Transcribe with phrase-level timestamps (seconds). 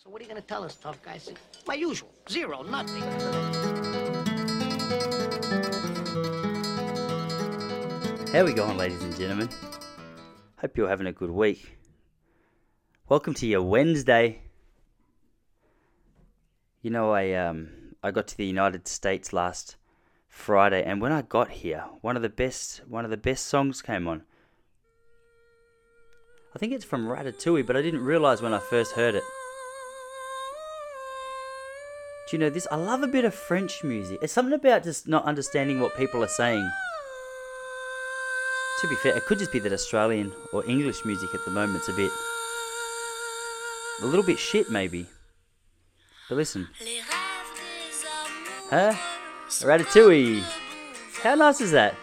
[0.00, 1.14] So what are you going to tell us, tough guy?
[1.14, 2.08] I said, my usual.
[2.30, 3.02] Zero, nothing.
[8.32, 9.48] How we going, ladies and gentlemen?
[10.60, 11.78] Hope you're having a good week.
[13.08, 14.42] Welcome to your Wednesday.
[16.80, 17.70] You know, I um
[18.00, 19.74] I got to the United States last
[20.28, 23.82] Friday, and when I got here, one of the best one of the best songs
[23.82, 24.22] came on.
[26.54, 29.24] I think it's from Ratatouille, but I didn't realize when I first heard it.
[32.28, 32.66] Do you know this?
[32.70, 34.18] I love a bit of French music.
[34.20, 36.70] It's something about just not understanding what people are saying.
[38.82, 41.88] To be fair, it could just be that Australian or English music at the moment's
[41.88, 42.10] a bit.
[44.02, 45.06] a little bit shit, maybe.
[46.28, 46.68] But listen.
[48.68, 48.92] Huh?
[49.48, 50.42] Ratatouille.
[51.22, 51.94] How nice is that?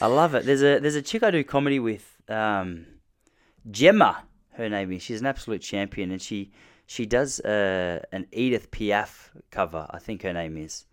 [0.00, 0.44] I love it.
[0.44, 2.86] There's a there's a chick I do comedy with, um,
[3.70, 4.24] Gemma.
[4.52, 5.02] Her name is.
[5.02, 6.52] She's an absolute champion, and she
[6.86, 9.86] she does uh, an Edith Piaf cover.
[9.90, 10.84] I think her name is,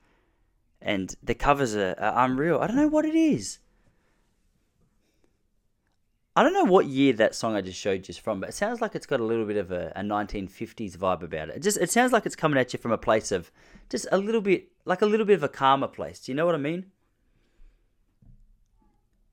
[0.81, 2.59] and the covers are, are unreal.
[2.59, 3.59] I don't know what it is.
[6.33, 8.53] I don't know what year that song I just showed you is from, but it
[8.53, 11.57] sounds like it's got a little bit of a, a 1950s vibe about it.
[11.57, 11.61] it.
[11.61, 13.51] Just it sounds like it's coming at you from a place of
[13.89, 16.21] just a little bit like a little bit of a calmer place.
[16.21, 16.85] Do you know what I mean?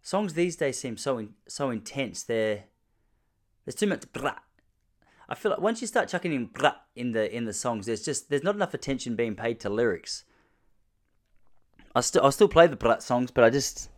[0.03, 2.23] Songs these days seem so in, so intense.
[2.23, 2.65] They're
[3.65, 4.11] there's too much.
[4.13, 4.39] Blah.
[5.29, 8.05] I feel like once you start chucking in blah in the in the songs, there's
[8.05, 10.25] just there's not enough attention being paid to lyrics.
[11.95, 13.91] I still I still play the blah songs, but I just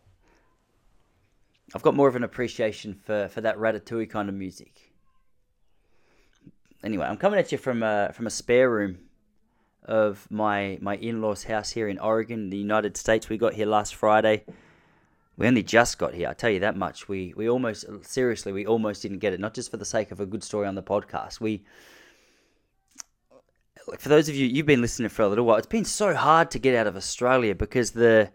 [1.75, 4.93] I've got more of an appreciation for, for that ratatouille kind of music.
[6.83, 8.99] Anyway, I'm coming at you from a, from a spare room
[9.85, 13.29] of my my in-laws' house here in Oregon, the United States.
[13.29, 14.45] We got here last Friday.
[15.41, 16.29] We only just got here.
[16.29, 17.09] I tell you that much.
[17.09, 19.41] We we almost seriously we almost didn't get it.
[19.41, 21.41] Not just for the sake of a good story on the podcast.
[21.41, 21.65] We
[23.99, 25.57] for those of you you've been listening for a little while.
[25.57, 28.31] It's been so hard to get out of Australia because the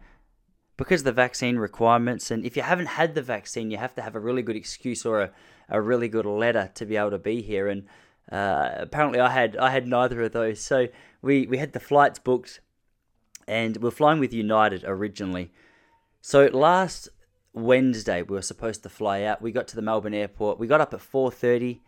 [0.78, 4.16] because the vaccine requirements and if you haven't had the vaccine you have to have
[4.16, 5.32] a really good excuse or a,
[5.70, 7.86] a really good letter to be able to be here and
[8.32, 10.88] uh, apparently I had I had neither of those so
[11.22, 12.62] we we had the flights booked
[13.48, 15.52] and we're flying with United originally
[16.26, 17.08] so last
[17.54, 19.44] Wednesday we were supposed to fly out.
[19.44, 20.58] We got to the Melbourne airport.
[20.58, 21.82] We got up at 4:30.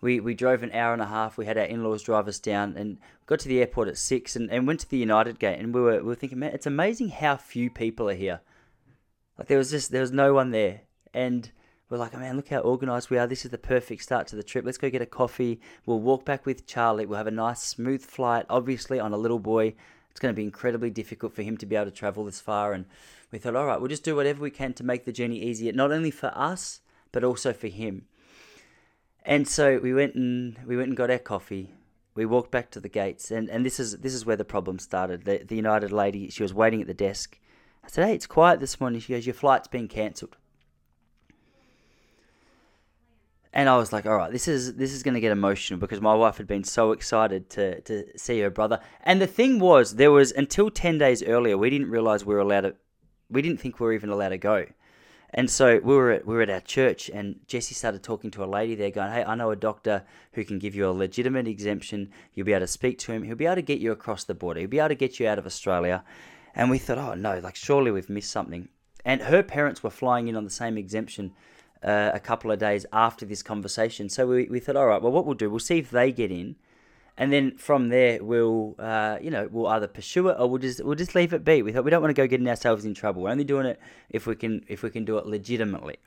[0.00, 1.38] We we drove an hour and a half.
[1.38, 4.50] We had our in-laws drive us down and got to the airport at 6 and,
[4.50, 7.10] and went to the United gate and we were we were thinking, man, it's amazing
[7.10, 8.40] how few people are here.
[9.38, 10.80] Like there was just there was no one there.
[11.14, 11.52] And
[11.88, 13.28] we're like, oh, man, look how organized we are.
[13.28, 14.64] This is the perfect start to the trip.
[14.64, 15.60] Let's go get a coffee.
[15.86, 17.06] We'll walk back with Charlie.
[17.06, 19.74] We'll have a nice smooth flight, obviously on a little boy.
[20.14, 22.72] It's going to be incredibly difficult for him to be able to travel this far
[22.72, 22.84] and
[23.32, 25.72] we thought, all right, we'll just do whatever we can to make the journey easier,
[25.72, 26.78] not only for us,
[27.10, 28.06] but also for him.
[29.24, 31.74] And so we went and we went and got our coffee.
[32.14, 34.78] We walked back to the gates, and, and this is this is where the problem
[34.78, 35.24] started.
[35.24, 37.40] The, the United lady, she was waiting at the desk.
[37.82, 40.36] I said, "Hey, it's quiet this morning." She goes, "Your flight's been cancelled."
[43.56, 46.00] And I was like, "All right, this is this is going to get emotional because
[46.00, 49.94] my wife had been so excited to to see her brother." And the thing was,
[49.94, 52.74] there was until ten days earlier, we didn't realize we were allowed to
[53.30, 54.66] we didn't think we were even allowed to go.
[55.32, 58.42] And so we were at we were at our church, and Jesse started talking to
[58.42, 61.46] a lady there, going, "Hey, I know a doctor who can give you a legitimate
[61.46, 62.10] exemption.
[62.32, 63.22] You'll be able to speak to him.
[63.22, 64.60] He'll be able to get you across the border.
[64.60, 66.02] He'll be able to get you out of Australia."
[66.56, 68.68] And we thought, "Oh no, like surely we've missed something."
[69.04, 71.34] And her parents were flying in on the same exemption
[71.84, 74.08] uh, a couple of days after this conversation.
[74.08, 76.30] So we, we thought, all right, well, what we'll do, we'll see if they get
[76.30, 76.56] in,
[77.16, 80.84] and then from there we'll uh, you know we'll either pursue it or we'll just
[80.84, 81.62] we'll just leave it be.
[81.62, 83.22] We thought we don't want to go getting ourselves in trouble.
[83.22, 83.78] We're only doing it
[84.10, 85.98] if we can if we can do it legitimately,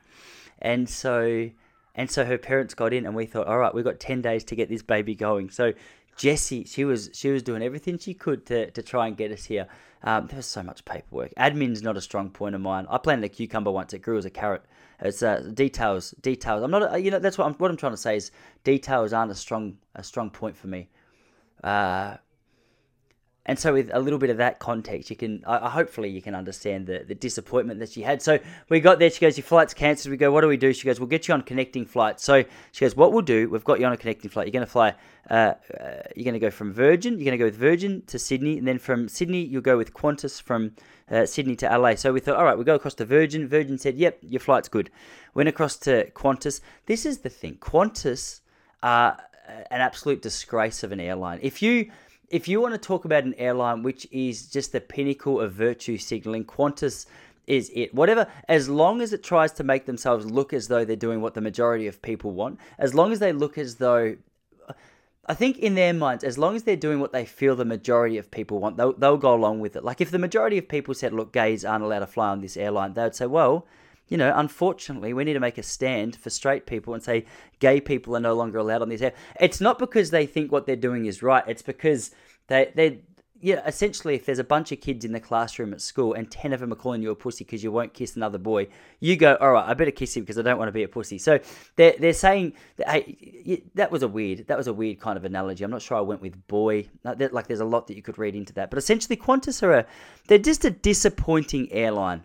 [0.60, 1.50] and so
[1.94, 4.44] and so her parents got in, and we thought, all right, we've got ten days
[4.44, 5.50] to get this baby going.
[5.50, 5.72] So
[6.16, 9.44] Jessie, she was she was doing everything she could to, to try and get us
[9.44, 9.66] here.
[10.02, 11.32] Um, there was so much paperwork.
[11.36, 12.86] Admin's not a strong point of mine.
[12.90, 14.62] I planted a cucumber once; it grew as a carrot.
[15.00, 16.62] It's uh, details, details.
[16.62, 18.32] I'm not, you know, that's what I'm what I'm trying to say is
[18.64, 20.88] details aren't a strong a strong point for me.
[21.62, 22.16] Uh,
[23.48, 26.34] and so, with a little bit of that context, you can uh, hopefully you can
[26.34, 28.20] understand the, the disappointment that she had.
[28.20, 29.08] So we got there.
[29.08, 31.28] She goes, "Your flight's cancelled." We go, "What do we do?" She goes, "We'll get
[31.28, 33.48] you on connecting flight." So she goes, "What we'll do?
[33.48, 34.46] We've got you on a connecting flight.
[34.46, 34.94] You're going to fly.
[35.30, 35.54] Uh, uh,
[36.14, 37.14] you're going to go from Virgin.
[37.14, 39.94] You're going to go with Virgin to Sydney, and then from Sydney you'll go with
[39.94, 40.72] Qantas from
[41.10, 43.78] uh, Sydney to LA." So we thought, "All right, we go across to Virgin." Virgin
[43.78, 44.90] said, "Yep, your flight's good."
[45.32, 46.60] Went across to Qantas.
[46.84, 47.56] This is the thing.
[47.62, 48.40] Qantas
[48.82, 49.18] are
[49.70, 51.38] an absolute disgrace of an airline.
[51.40, 51.90] If you
[52.30, 55.98] if you want to talk about an airline which is just the pinnacle of virtue
[55.98, 57.06] signaling, Qantas
[57.46, 57.94] is it.
[57.94, 61.34] Whatever, as long as it tries to make themselves look as though they're doing what
[61.34, 64.16] the majority of people want, as long as they look as though
[65.28, 68.16] I think in their minds, as long as they're doing what they feel the majority
[68.16, 69.84] of people want, they'll, they'll go along with it.
[69.84, 72.56] Like if the majority of people said, look, gays aren't allowed to fly on this
[72.56, 73.66] airline, they would say, well,
[74.08, 77.26] you know, unfortunately, we need to make a stand for straight people and say
[77.58, 79.12] gay people are no longer allowed on this air.
[79.40, 81.44] It's not because they think what they're doing is right.
[81.46, 82.10] It's because
[82.48, 83.00] they they
[83.40, 86.52] yeah, essentially, if there's a bunch of kids in the classroom at school and 10
[86.52, 88.66] of them are calling you a pussy because you won't kiss another boy,
[88.98, 90.88] you go, all right, I better kiss him because I don't want to be a
[90.88, 91.18] pussy.
[91.18, 91.38] So
[91.76, 95.24] they're, they're saying, that, hey, that was a weird, that was a weird kind of
[95.24, 95.62] analogy.
[95.62, 96.88] I'm not sure I went with boy.
[97.04, 98.70] Like, there's a lot that you could read into that.
[98.70, 99.86] But essentially, Qantas are a,
[100.26, 102.24] they're just a disappointing airline.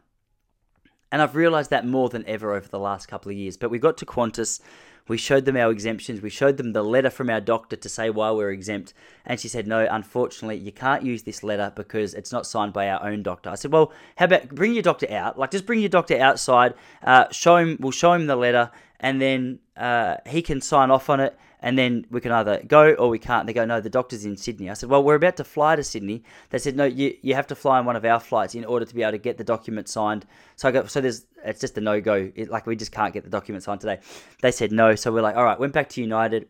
[1.13, 3.55] And I've realized that more than ever over the last couple of years.
[3.55, 4.59] But we got to Qantas
[5.07, 6.21] we showed them our exemptions.
[6.21, 8.93] We showed them the letter from our doctor to say why we're exempt.
[9.25, 12.89] And she said, no, unfortunately, you can't use this letter because it's not signed by
[12.89, 13.49] our own doctor.
[13.49, 15.37] I said, well, how about bring your doctor out?
[15.37, 16.73] Like, just bring your doctor outside.
[17.03, 17.77] Uh, show him.
[17.79, 21.77] We'll show him the letter, and then uh, he can sign off on it and
[21.77, 23.47] then we can either go or we can't.
[23.47, 24.69] They go, no, the doctor's in Sydney.
[24.69, 26.25] I said, well, we're about to fly to Sydney.
[26.49, 28.83] They said, no, you, you have to fly on one of our flights in order
[28.83, 30.25] to be able to get the document signed.
[30.57, 32.29] So I go, so there's, it's just a no go.
[32.49, 33.99] Like we just can't get the document signed today.
[34.41, 34.95] They said no.
[34.95, 36.49] So we're like, all right, went back to United.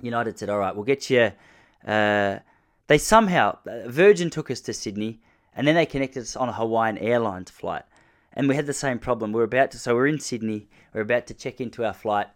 [0.00, 1.30] United said, all right, we'll get you.
[1.86, 2.38] Uh,
[2.86, 5.20] they somehow, Virgin took us to Sydney
[5.54, 7.82] and then they connected us on a Hawaiian Airlines flight.
[8.32, 9.32] And we had the same problem.
[9.32, 10.70] We're about to, so we're in Sydney.
[10.94, 12.28] We're about to check into our flight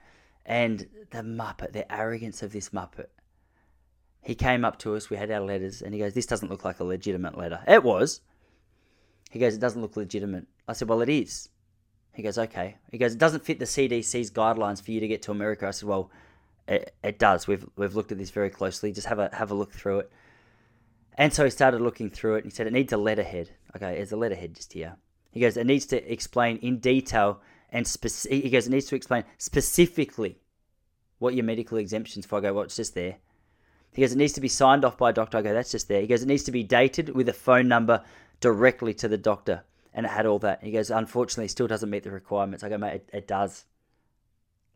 [0.45, 3.07] and the Muppet, the arrogance of this Muppet.
[4.21, 6.65] He came up to us, we had our letters, and he goes, This doesn't look
[6.65, 7.61] like a legitimate letter.
[7.67, 8.21] It was.
[9.31, 10.47] He goes, It doesn't look legitimate.
[10.69, 11.49] I said, Well, it is.
[12.13, 12.77] He goes, Okay.
[12.91, 15.67] He goes, It doesn't fit the CDC's guidelines for you to get to America.
[15.67, 16.11] I said, Well,
[16.69, 17.49] it, it does.
[17.49, 18.93] We've, we've looked at this very closely.
[18.93, 20.13] Just have a, have a look through it.
[21.19, 23.51] And so he started looking through it and he said, It needs a letterhead.
[23.75, 24.97] Okay, there's a letterhead just here.
[25.33, 27.41] He goes, It needs to explain in detail
[27.73, 30.39] and speci- he goes, it needs to explain specifically
[31.19, 32.39] what your medical exemptions for.
[32.39, 33.17] I go, well, it's just there.
[33.93, 35.39] He goes, it needs to be signed off by a doctor.
[35.39, 36.01] I go, that's just there.
[36.01, 38.03] He goes, it needs to be dated with a phone number
[38.41, 39.65] directly to the doctor.
[39.95, 40.63] And it had all that.
[40.63, 42.65] He goes, unfortunately, still doesn't meet the requirements.
[42.65, 43.65] I go, mate, it, it does.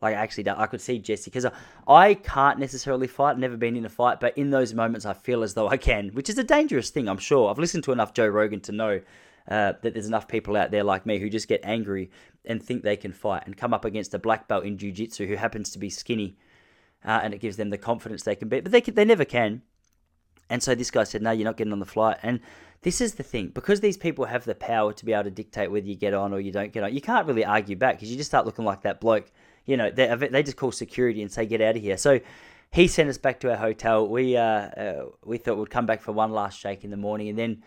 [0.02, 1.46] Like, actually, I could see Jesse because
[1.88, 3.38] I can't necessarily fight.
[3.38, 6.10] Never been in a fight, but in those moments, I feel as though I can,
[6.10, 7.50] which is a dangerous thing, I'm sure.
[7.50, 9.00] I've listened to enough Joe Rogan to know
[9.48, 12.10] uh, that there's enough people out there like me who just get angry
[12.44, 15.36] and think they can fight and come up against a black belt in jiu-jitsu who
[15.36, 16.36] happens to be skinny
[17.04, 19.24] uh, and it gives them the confidence they can beat but they, can, they never
[19.24, 19.62] can.
[20.48, 22.18] And so this guy said no you're not getting on the flight.
[22.22, 22.40] And
[22.82, 25.70] this is the thing because these people have the power to be able to dictate
[25.70, 28.10] whether you get on or you don't get on you can't really argue back because
[28.10, 29.30] you just start looking like that bloke.
[29.64, 31.96] You know they, they just call security and say get out of here.
[31.96, 32.20] So
[32.72, 34.06] he sent us back to our hotel.
[34.06, 37.28] We uh, uh, we thought we'd come back for one last shake in the morning
[37.28, 37.62] and then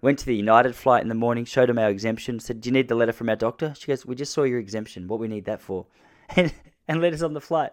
[0.00, 2.72] Went to the United flight in the morning, showed them our exemption, said, Do you
[2.72, 3.74] need the letter from our doctor?
[3.76, 5.08] She goes, We just saw your exemption.
[5.08, 5.86] What we need that for?
[6.36, 6.52] And,
[6.86, 7.72] and let us on the flight.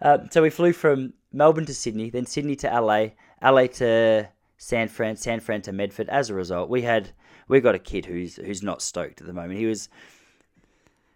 [0.00, 3.08] Uh, so we flew from Melbourne to Sydney, then Sydney to LA,
[3.42, 6.08] LA to San Fran, San Fran to Medford.
[6.08, 7.10] As a result, we had
[7.48, 9.58] we got a kid who's who's not stoked at the moment.
[9.58, 9.88] He was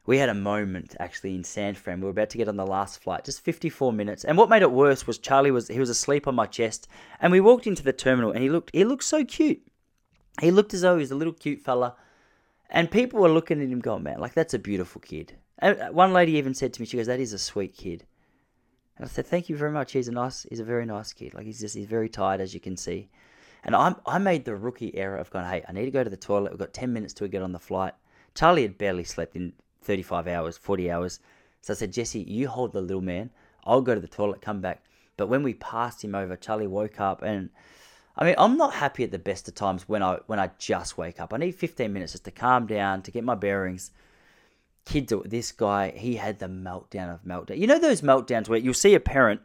[0.07, 2.01] we had a moment actually in San Fran.
[2.01, 4.25] We were about to get on the last flight, just 54 minutes.
[4.25, 6.89] And what made it worse was Charlie was he was asleep on my chest,
[7.21, 9.63] and we walked into the terminal, and he looked he looked so cute.
[10.41, 11.97] He looked as though he was a little cute fella.
[12.69, 15.35] And people were looking at him going, man, like, that's a beautiful kid.
[15.59, 18.05] And uh, one lady even said to me, she goes, that is a sweet kid.
[18.97, 19.93] And I said, thank you very much.
[19.93, 21.35] He's a nice, he's a very nice kid.
[21.35, 23.09] Like, he's just, he's very tired, as you can see.
[23.63, 26.11] And i I made the rookie error of going, hey, I need to go to
[26.11, 26.53] the toilet.
[26.53, 27.95] We've got 10 minutes to get on the flight.
[28.35, 29.53] Charlie had barely slept in
[29.83, 31.21] 35 hours, 40 hours.
[31.63, 33.31] So I said, Jesse, you hold the little man.
[33.65, 34.85] I'll go to the toilet, come back.
[35.17, 37.51] But when we passed him over, Charlie woke up and
[38.17, 40.97] I mean, I'm not happy at the best of times when I when I just
[40.97, 41.35] wake up.
[41.35, 43.91] I need 15 minutes just to calm down, to get my bearings.
[44.87, 47.59] Kids, this guy, he had the meltdown of meltdown.
[47.59, 49.41] You know those meltdowns where you'll see a parent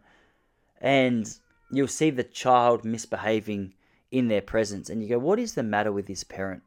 [0.79, 1.27] and
[1.71, 3.73] you'll see the child misbehaving
[4.11, 6.63] in their presence, and you go, "What is the matter with this parent?"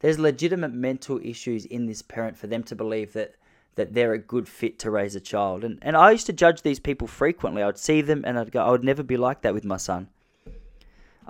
[0.00, 3.34] There's legitimate mental issues in this parent for them to believe that
[3.74, 5.64] that they're a good fit to raise a child.
[5.64, 7.62] And and I used to judge these people frequently.
[7.62, 10.08] I'd see them and I'd go, I would never be like that with my son.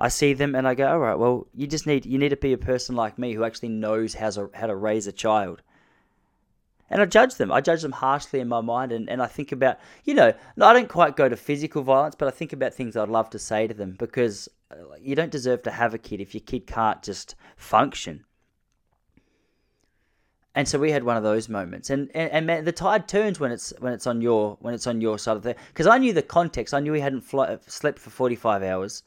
[0.00, 2.36] I see them and I go, all right, well, you just need you need to
[2.36, 5.62] be a person like me who actually knows how to how to raise a child.
[6.90, 7.52] And I judge them.
[7.52, 10.72] I judge them harshly in my mind, and, and I think about, you know, I
[10.72, 13.66] don't quite go to physical violence, but I think about things I'd love to say
[13.66, 17.02] to them because uh, you don't deserve to have a kid if your kid can't
[17.02, 18.24] just function.
[20.54, 23.38] And so we had one of those moments, and and, and man, the tide turns
[23.38, 25.98] when it's when it's on your when it's on your side of the because I
[25.98, 26.74] knew the context.
[26.74, 29.04] I knew he hadn't fly, slept for forty five hours,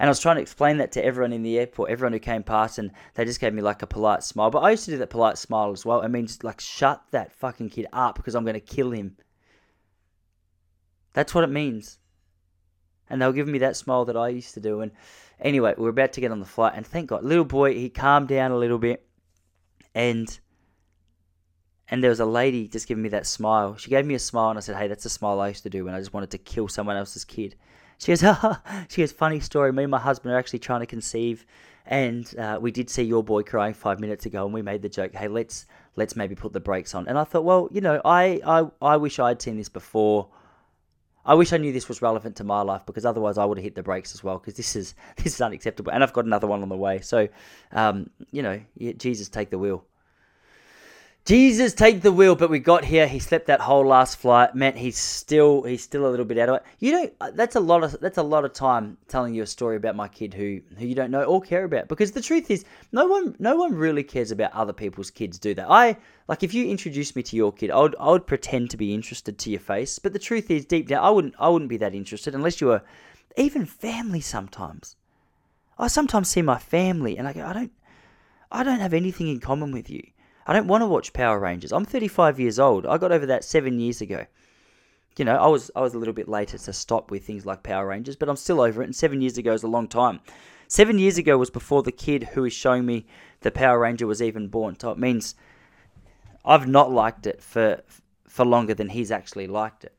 [0.00, 2.42] And I was trying to explain that to everyone in the airport, everyone who came
[2.42, 4.50] past, and they just gave me like a polite smile.
[4.50, 6.00] But I used to do that polite smile as well.
[6.00, 9.18] It means like shut that fucking kid up because I'm going to kill him.
[11.12, 11.98] That's what it means.
[13.10, 14.80] And they were giving me that smile that I used to do.
[14.80, 14.92] And
[15.38, 17.90] anyway, we are about to get on the flight, and thank God, little boy, he
[17.90, 19.06] calmed down a little bit,
[19.94, 20.38] and
[21.88, 23.76] and there was a lady just giving me that smile.
[23.76, 25.70] She gave me a smile, and I said, "Hey, that's a smile I used to
[25.70, 27.56] do when I just wanted to kill someone else's kid."
[28.00, 28.24] She goes,
[28.88, 29.72] she goes, funny story.
[29.72, 31.44] Me and my husband are actually trying to conceive,
[31.84, 34.88] and uh, we did see your boy crying five minutes ago, and we made the
[34.88, 35.66] joke, hey, let's
[35.96, 37.06] let's maybe put the brakes on.
[37.08, 40.28] And I thought, well, you know, I I, I wish I'd seen this before.
[41.30, 43.62] I wish I knew this was relevant to my life because otherwise I would have
[43.62, 46.48] hit the brakes as well because this is this is unacceptable and I've got another
[46.48, 47.00] one on the way.
[47.02, 47.28] So,
[47.70, 48.60] um, you know,
[48.96, 49.84] Jesus take the wheel.
[51.26, 52.34] Jesus, take the wheel.
[52.34, 53.06] But we got here.
[53.06, 54.54] He slept that whole last flight.
[54.54, 56.62] Man, he's still he's still a little bit out of it.
[56.78, 59.46] You know, uh, that's a lot of that's a lot of time telling you a
[59.46, 61.88] story about my kid who who you don't know or care about.
[61.88, 65.38] Because the truth is, no one no one really cares about other people's kids.
[65.38, 65.70] Do that?
[65.70, 65.96] I
[66.26, 68.94] like if you introduce me to your kid, I would I would pretend to be
[68.94, 69.98] interested to your face.
[69.98, 72.68] But the truth is, deep down, I wouldn't I wouldn't be that interested unless you
[72.68, 72.82] were
[73.36, 74.22] even family.
[74.22, 74.96] Sometimes
[75.78, 77.72] I sometimes see my family and I go, I don't
[78.50, 80.02] I don't have anything in common with you.
[80.50, 81.70] I don't want to watch Power Rangers.
[81.70, 82.84] I'm 35 years old.
[82.84, 84.26] I got over that seven years ago.
[85.16, 87.62] You know, I was I was a little bit later to stop with things like
[87.62, 88.86] Power Rangers, but I'm still over it.
[88.86, 90.18] And seven years ago is a long time.
[90.66, 93.06] Seven years ago was before the kid who is showing me
[93.42, 94.76] the Power Ranger was even born.
[94.76, 95.36] So it means
[96.44, 97.82] I've not liked it for
[98.26, 99.94] for longer than he's actually liked it.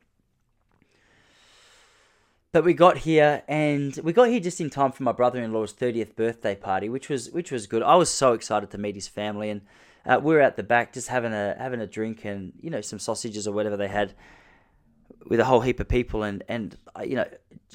[2.52, 6.14] But we got here, and we got here just in time for my brother-in-law's 30th
[6.14, 7.82] birthday party, which was which was good.
[7.82, 9.62] I was so excited to meet his family, and
[10.06, 12.80] uh, we were at the back just having a having a drink and you know
[12.80, 14.14] some sausages or whatever they had
[15.26, 17.26] with a whole heap of people and and uh, you know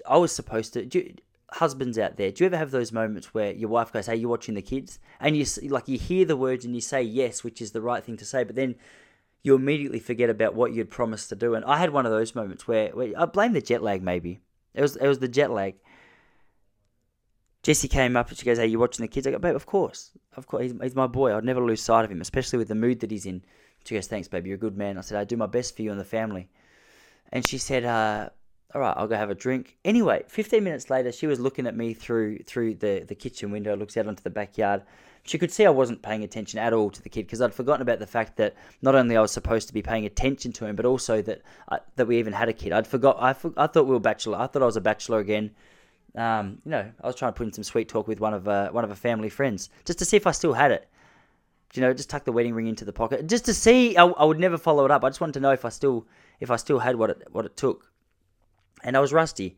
[0.08, 0.86] I was supposed to.
[0.86, 1.14] Do,
[1.52, 4.30] husbands out there, do you ever have those moments where your wife goes, "Hey, you're
[4.30, 7.62] watching the kids," and you like you hear the words and you say yes, which
[7.62, 8.76] is the right thing to say, but then
[9.44, 11.56] you immediately forget about what you'd promised to do.
[11.56, 14.04] And I had one of those moments where, where I blame the jet lag.
[14.04, 14.42] Maybe
[14.74, 15.76] it was it was the jet lag.
[17.68, 19.66] Jessie came up and she goes, "Hey, you watching the kids?" I go, "Babe, of
[19.66, 20.64] course, of course.
[20.64, 21.36] He's, he's, my boy.
[21.36, 23.44] I'd never lose sight of him, especially with the mood that he's in."
[23.84, 24.48] She goes, "Thanks, baby.
[24.48, 26.48] You're a good man." I said, "I do my best for you and the family."
[27.34, 28.30] And she said, uh,
[28.74, 31.76] "All right, I'll go have a drink." Anyway, 15 minutes later, she was looking at
[31.76, 34.84] me through through the the kitchen window, looks out onto the backyard.
[35.24, 37.82] She could see I wasn't paying attention at all to the kid because I'd forgotten
[37.82, 40.78] about the fact that not only I was supposed to be paying attention to him,
[40.78, 42.72] but also that I, that we even had a kid.
[42.72, 43.18] I'd forgot.
[43.20, 43.32] I,
[43.62, 44.38] I thought we were bachelor.
[44.38, 45.52] I thought I was a bachelor again
[46.16, 48.48] um, you know, I was trying to put in some sweet talk with one of
[48.48, 50.88] uh, one of her family friends just to see if I still had it.
[51.74, 53.98] You know, just tuck the wedding ring into the pocket just to see.
[53.98, 55.04] I, I would never follow it up.
[55.04, 56.08] I just wanted to know if I still
[56.40, 57.92] if I still had what it what it took.
[58.84, 59.58] And I was rusty,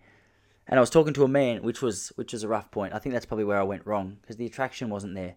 [0.68, 2.94] and I was talking to a man, which was which was a rough point.
[2.94, 5.36] I think that's probably where I went wrong because the attraction wasn't there.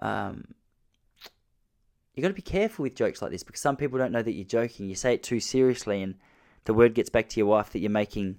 [0.00, 0.54] Um,
[2.14, 4.32] you got to be careful with jokes like this because some people don't know that
[4.32, 4.88] you're joking.
[4.88, 6.16] You say it too seriously, and
[6.64, 8.38] the word gets back to your wife that you're making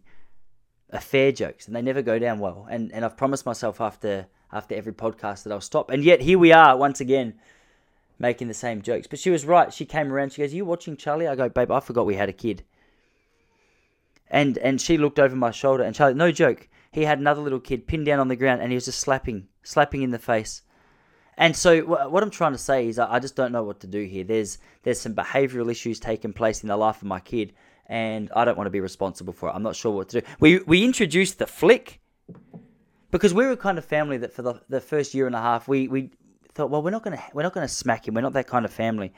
[0.91, 2.67] affair jokes, and they never go down well.
[2.69, 5.89] And and I've promised myself after after every podcast that I'll stop.
[5.89, 7.35] And yet here we are once again
[8.17, 9.07] making the same jokes.
[9.07, 9.73] But she was right.
[9.73, 10.33] She came around.
[10.33, 12.63] She goes, "Are you watching Charlie?" I go, "Babe, I forgot we had a kid."
[14.29, 17.59] And and she looked over my shoulder, and Charlie, no joke, he had another little
[17.59, 20.61] kid pinned down on the ground, and he was just slapping, slapping in the face.
[21.37, 24.03] And so what I'm trying to say is, I just don't know what to do
[24.03, 24.25] here.
[24.25, 27.53] There's there's some behavioural issues taking place in the life of my kid,
[27.89, 29.53] and I don't want to be responsible for it.
[29.53, 30.27] I'm not sure what to do.
[30.39, 31.99] We we introduced the flick
[33.11, 35.41] because we were a kind of family that for the, the first year and a
[35.41, 36.11] half we, we
[36.53, 38.13] thought, well, we're not gonna we're not gonna smack him.
[38.13, 39.11] We're not that kind of family.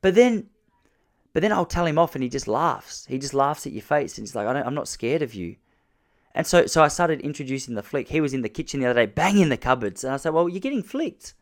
[0.00, 0.46] But then,
[1.32, 3.06] but then I'll tell him off, and he just laughs.
[3.06, 5.34] He just laughs at your face, and he's like, I don't, I'm not scared of
[5.34, 5.56] you.
[6.34, 8.08] And so, so I started introducing the flick.
[8.08, 10.48] He was in the kitchen the other day, banging the cupboards, and I said, "Well,
[10.48, 11.34] you're getting flicked."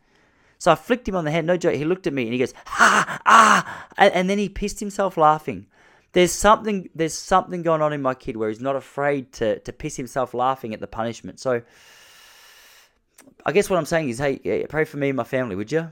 [0.57, 1.45] So I flicked him on the head.
[1.45, 1.73] No joke.
[1.75, 5.17] He looked at me and he goes, "Ha ah!" And, and then he pissed himself
[5.17, 5.67] laughing
[6.13, 9.73] there's something there's something going on in my kid where he's not afraid to to
[9.73, 11.39] piss himself laughing at the punishment.
[11.39, 11.61] So
[13.45, 15.89] I guess what I'm saying is, hey, pray for me and my family, would you?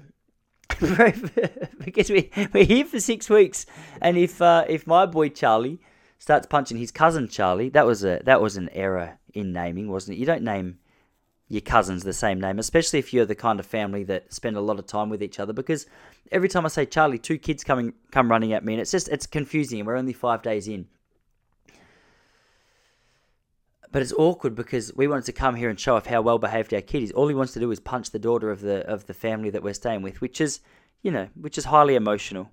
[1.83, 3.65] because we we're here for six weeks,
[4.01, 5.79] and if uh, if my boy Charlie
[6.19, 10.17] starts punching his cousin Charlie, that was a that was an error in naming, wasn't
[10.17, 10.19] it?
[10.19, 10.79] You don't name
[11.49, 14.61] your cousins the same name, especially if you're the kind of family that spend a
[14.61, 15.51] lot of time with each other.
[15.51, 15.87] Because
[16.31, 19.09] every time I say Charlie, two kids coming come running at me, and it's just
[19.09, 19.83] it's confusing.
[19.83, 20.87] We're only five days in,
[23.91, 26.71] but it's awkward because we wanted to come here and show off how well behaved
[26.71, 27.11] our kid is.
[27.11, 29.63] All he wants to do is punch the daughter of the of the family that
[29.63, 30.59] we're staying with, which is
[31.01, 32.51] you know which is highly emotional.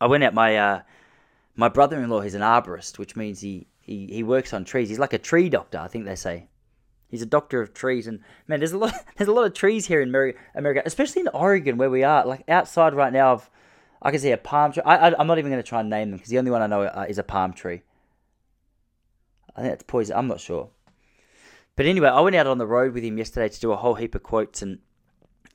[0.00, 0.82] I went out my uh,
[1.56, 4.88] my brother-in-law He's an arborist, which means he he he works on trees.
[4.88, 6.46] He's like a tree doctor, I think they say.
[7.08, 9.86] He's a doctor of trees, and man, there's a lot there's a lot of trees
[9.86, 10.08] here in
[10.54, 12.26] America, especially in Oregon where we are.
[12.26, 13.50] Like outside right now, I've,
[14.02, 14.82] I can see a palm tree.
[14.84, 16.66] I, am not even going to try and name them because the only one I
[16.66, 17.82] know uh, is a palm tree.
[19.56, 20.16] I think it's poison.
[20.16, 20.70] I'm not sure.
[21.76, 23.94] But anyway, I went out on the road with him yesterday to do a whole
[23.94, 24.78] heap of quotes, and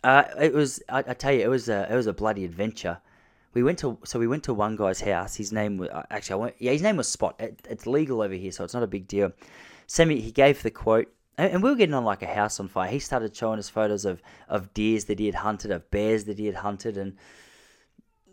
[0.04, 3.00] uh, it was I, I, tell you, it was a it was a bloody adventure.
[3.54, 5.36] We went to so we went to one guy's house.
[5.36, 7.36] His name was actually I went yeah his name was Spot.
[7.40, 9.32] It, it's legal over here, so it's not a big deal.
[9.88, 12.90] Sammy he gave the quote, and we were getting on like a house on fire.
[12.90, 16.38] He started showing us photos of of deers that he had hunted, of bears that
[16.38, 17.18] he had hunted, and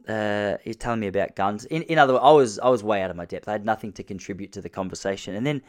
[0.09, 1.65] uh, he was telling me about guns.
[1.67, 3.49] In in other words, I was I was way out of my depth.
[3.49, 5.35] I had nothing to contribute to the conversation.
[5.35, 5.63] And then,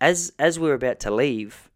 [0.00, 1.70] as as we were about to leave,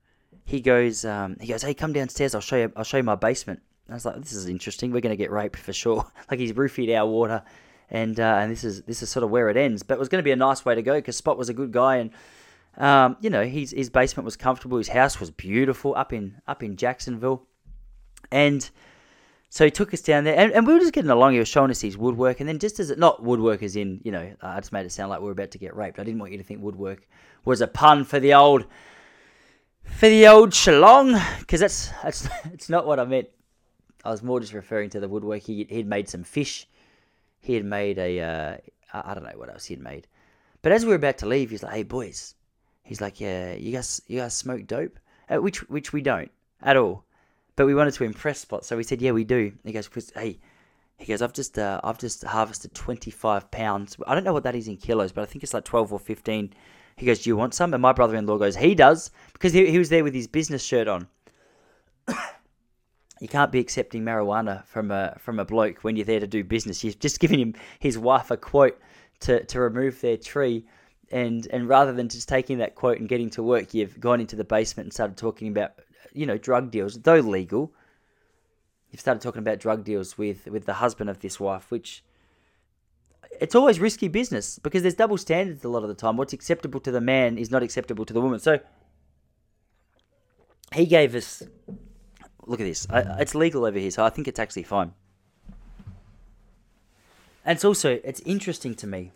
[0.45, 2.35] he goes um, he goes, "Hey, come downstairs.
[2.35, 2.73] I'll show you.
[2.77, 4.91] I'll show you my basement." And I was like, "This is interesting.
[4.93, 7.43] We're to get raped for sure." like he's roofied our water,
[7.91, 9.83] and uh, and this is this is sort of where it ends.
[9.83, 11.55] But it was going to be a nice way to go because Spot was a
[11.55, 12.11] good guy and.
[12.79, 14.79] Um, you know, his his basement was comfortable.
[14.79, 17.47] His house was beautiful up in up in Jacksonville,
[18.31, 18.69] and
[19.49, 21.33] so he took us down there, and, and we were just getting along.
[21.33, 24.03] He was showing us his woodwork, and then just as it, not woodwork as in,
[24.05, 25.99] you know, I just made it sound like we were about to get raped.
[25.99, 27.09] I didn't want you to think woodwork
[27.47, 28.67] was a pun for the old,
[29.83, 33.29] for the old shalong, because that's that's it's not what I meant.
[34.05, 35.43] I was more just referring to the woodwork.
[35.43, 36.69] He he'd made some fish.
[37.41, 38.57] He had made a uh,
[38.93, 40.07] I don't know what else he had made.
[40.61, 42.36] But as we were about to leave, he's like, "Hey boys,"
[42.87, 46.31] he's like, "Yeah, you guys you guys smoke dope?" Uh, which which we don't
[46.63, 47.05] at all.
[47.57, 50.39] But we wanted to impress Spot, so we said, "Yeah, we do." he goes, "Hey."
[50.99, 53.99] He goes, I've just uh, I've just harvested 25 pounds.
[54.07, 55.99] I don't know what that is in kilos, but I think it's like 12 or
[55.99, 56.55] 15.
[56.97, 57.75] He goes, Do you want some?
[57.75, 60.27] And my brother in law goes, He does, because he, he was there with his
[60.27, 61.07] business shirt on.
[63.21, 66.43] you can't be accepting marijuana from a from a bloke when you're there to do
[66.43, 66.83] business.
[66.83, 68.81] You've just given him his wife a quote
[69.21, 70.67] to, to remove their tree,
[71.11, 74.37] and and rather than just taking that quote and getting to work, you've gone into
[74.37, 75.73] the basement and started talking about
[76.17, 77.73] you know, drug deals, though legal.
[78.91, 82.03] You've started talking about drug deals with, with the husband of this wife, which
[83.39, 86.17] it's always risky business because there's double standards a lot of the time.
[86.17, 88.41] What's acceptable to the man is not acceptable to the woman.
[88.41, 88.61] So
[90.73, 91.43] he gave us.
[92.47, 92.87] Look at this.
[92.91, 94.93] it's legal over here, so I think it's actually fine.
[97.45, 99.13] And it's also it's interesting to me,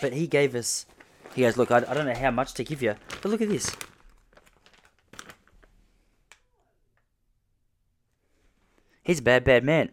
[0.00, 0.86] but he gave us.
[1.34, 3.48] He goes, look, I, I don't know how much to give you, but look at
[3.48, 3.74] this.
[9.10, 9.90] he's a bad, bad man.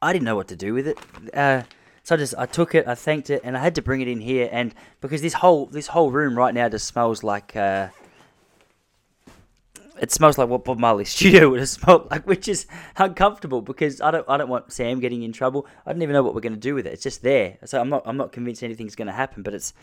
[0.00, 0.98] I didn't know what to do with it.
[1.34, 1.62] Uh,
[2.04, 4.08] so I just I took it, I thanked it, and I had to bring it
[4.08, 4.48] in here.
[4.50, 7.88] And because this whole this whole room right now just smells like uh,
[10.00, 12.66] it smells like what Bob Marley's studio would have smelled like, which is
[12.96, 15.66] uncomfortable because I don't I don't want Sam getting in trouble.
[15.84, 16.92] I don't even know what we're going to do with it.
[16.92, 19.42] It's just there, so I'm not I'm not convinced anything's going to happen.
[19.42, 19.74] But it's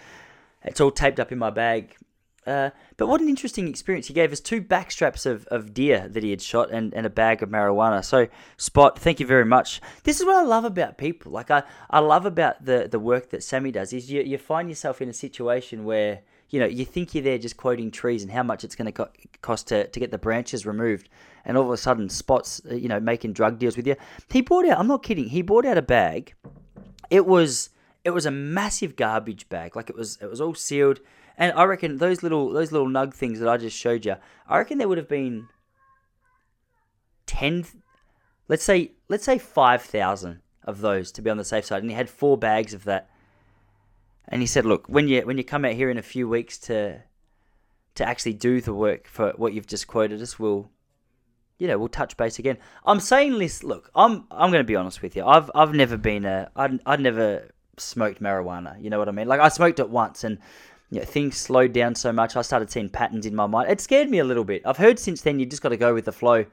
[0.65, 1.95] it's all taped up in my bag
[2.45, 4.07] uh, but what an interesting experience.
[4.07, 7.09] He gave us two backstraps of, of deer that he had shot and, and a
[7.09, 8.03] bag of marijuana.
[8.03, 9.81] So, Spot, thank you very much.
[10.03, 11.31] This is what I love about people.
[11.31, 14.69] Like, I, I love about the, the work that Sammy does is you, you find
[14.69, 18.31] yourself in a situation where, you know, you think you're there just quoting trees and
[18.31, 21.09] how much it's going to co- cost to, to get the branches removed.
[21.45, 23.95] And all of a sudden, Spot's, uh, you know, making drug deals with you.
[24.31, 26.35] He bought out, I'm not kidding, he bought out a bag.
[27.09, 27.69] It was,
[28.05, 29.75] it was a massive garbage bag.
[29.75, 31.01] Like, it was, it was all sealed
[31.37, 34.15] and I reckon those little those little nug things that I just showed you,
[34.47, 35.47] I reckon there would have been
[37.25, 37.65] ten,
[38.47, 41.91] let's say let's say five thousand of those to be on the safe side, and
[41.91, 43.09] he had four bags of that.
[44.27, 46.57] And he said, "Look, when you when you come out here in a few weeks
[46.59, 47.01] to
[47.95, 50.69] to actually do the work for what you've just quoted us, we'll."
[51.57, 52.57] You know, we'll touch base again.
[52.85, 53.63] I'm saying this.
[53.63, 55.25] Look, I'm I'm going to be honest with you.
[55.25, 58.81] I've I've never been a I'd I'd never smoked marijuana.
[58.81, 59.27] You know what I mean?
[59.27, 60.39] Like I smoked it once, and
[60.91, 62.35] you know, things slowed down so much.
[62.35, 63.69] I started seeing patterns in my mind.
[63.69, 64.61] It scared me a little bit.
[64.65, 66.45] I've heard since then you just got to go with the flow.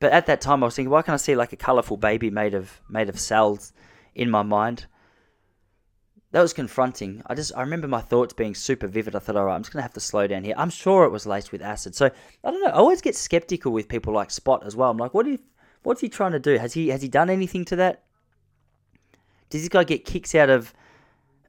[0.00, 2.30] But at that time, I was thinking, why can't I see like a colourful baby
[2.30, 3.72] made of made of cells
[4.14, 4.86] in my mind?
[6.32, 7.22] That was confronting.
[7.26, 9.14] I just I remember my thoughts being super vivid.
[9.14, 10.54] I thought, all right, I'm just gonna have to slow down here.
[10.56, 11.94] I'm sure it was laced with acid.
[11.94, 12.70] So I don't know.
[12.70, 14.90] I always get skeptical with people like Spot as well.
[14.90, 15.38] I'm like, what you,
[15.82, 16.56] what's he trying to do?
[16.56, 18.04] Has he has he done anything to that?
[19.50, 20.72] Does this guy get kicks out of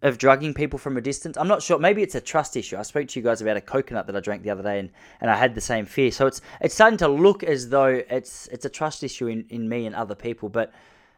[0.01, 1.37] of drugging people from a distance.
[1.37, 1.77] I'm not sure.
[1.77, 2.77] Maybe it's a trust issue.
[2.77, 4.89] I spoke to you guys about a coconut that I drank the other day, and,
[5.19, 6.11] and I had the same fear.
[6.11, 9.69] So it's it's starting to look as though it's it's a trust issue in, in
[9.69, 10.49] me and other people.
[10.49, 10.73] But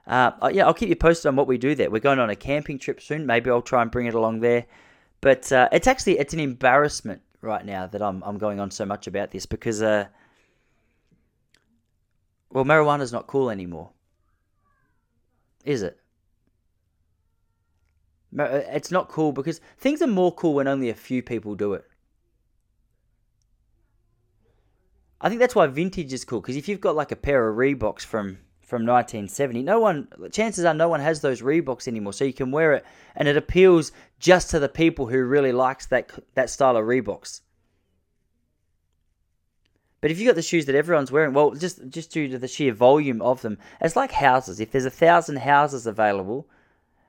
[0.06, 1.90] uh, yeah, I'll keep you posted on what we do there.
[1.90, 3.26] We're going on a camping trip soon.
[3.26, 4.66] Maybe I'll try and bring it along there.
[5.22, 8.86] But uh, it's actually it's an embarrassment right now that I'm I'm going on so
[8.86, 10.08] much about this because uh,
[12.50, 13.92] well, marijuana's not cool anymore,
[15.64, 16.03] is it?
[18.38, 21.74] Uh, it's not cool because things are more cool when only a few people do
[21.74, 21.86] it.
[25.22, 27.56] I think that's why vintage is cool because if you've got like a pair of
[27.56, 32.26] Reeboks from from 1970, no one chances are no one has those Reeboks anymore, so
[32.26, 36.12] you can wear it and it appeals just to the people who really likes that
[36.34, 37.42] that style of Reeboks.
[40.02, 42.50] But if you got the shoes that everyone's wearing, well, just just due to the
[42.50, 44.60] sheer volume of them, it's like houses.
[44.60, 46.50] If there's a thousand houses available,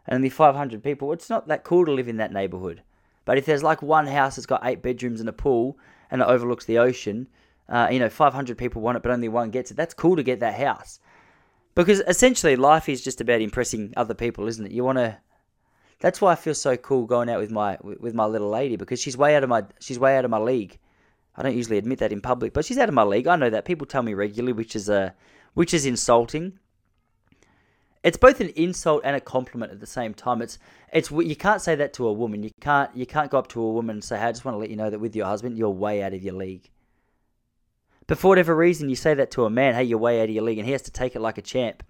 [0.06, 2.82] and only 500 people, it's not that cool to live in that neighborhood.
[3.24, 5.78] But if there's like one house that's got eight bedrooms and a pool
[6.10, 7.26] and it overlooks the ocean,
[7.68, 9.76] uh, you know, 500 people want it, but only one gets it.
[9.76, 11.00] That's cool to get that house.
[11.74, 14.72] Because essentially, life is just about impressing other people, isn't it?
[14.72, 15.18] You want to.
[16.00, 19.00] That's why I feel so cool going out with my with my little lady because
[19.00, 20.78] she's way out of my she's way out of my league.
[21.36, 23.26] I don't usually admit that in public, but she's out of my league.
[23.26, 25.10] I know that people tell me regularly, which is uh,
[25.54, 26.58] which is insulting
[28.04, 30.42] it's both an insult and a compliment at the same time.
[30.42, 30.58] It's
[30.92, 32.42] it's you can't say that to a woman.
[32.42, 34.54] You can't you can't go up to a woman and say, "Hey, I just want
[34.54, 36.70] to let you know that with your husband, you're way out of your league."
[38.06, 40.34] But for whatever reason, you say that to a man, "Hey, you're way out of
[40.34, 41.82] your league," and he has to take it like a champ.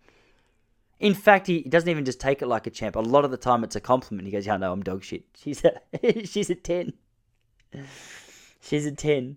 [1.00, 2.94] In fact, he doesn't even just take it like a champ.
[2.94, 4.26] A lot of the time, it's a compliment.
[4.26, 5.80] He goes, "Yeah, no, I'm dog shit." She's a
[6.26, 6.92] she's a ten.
[8.60, 9.36] She's a ten.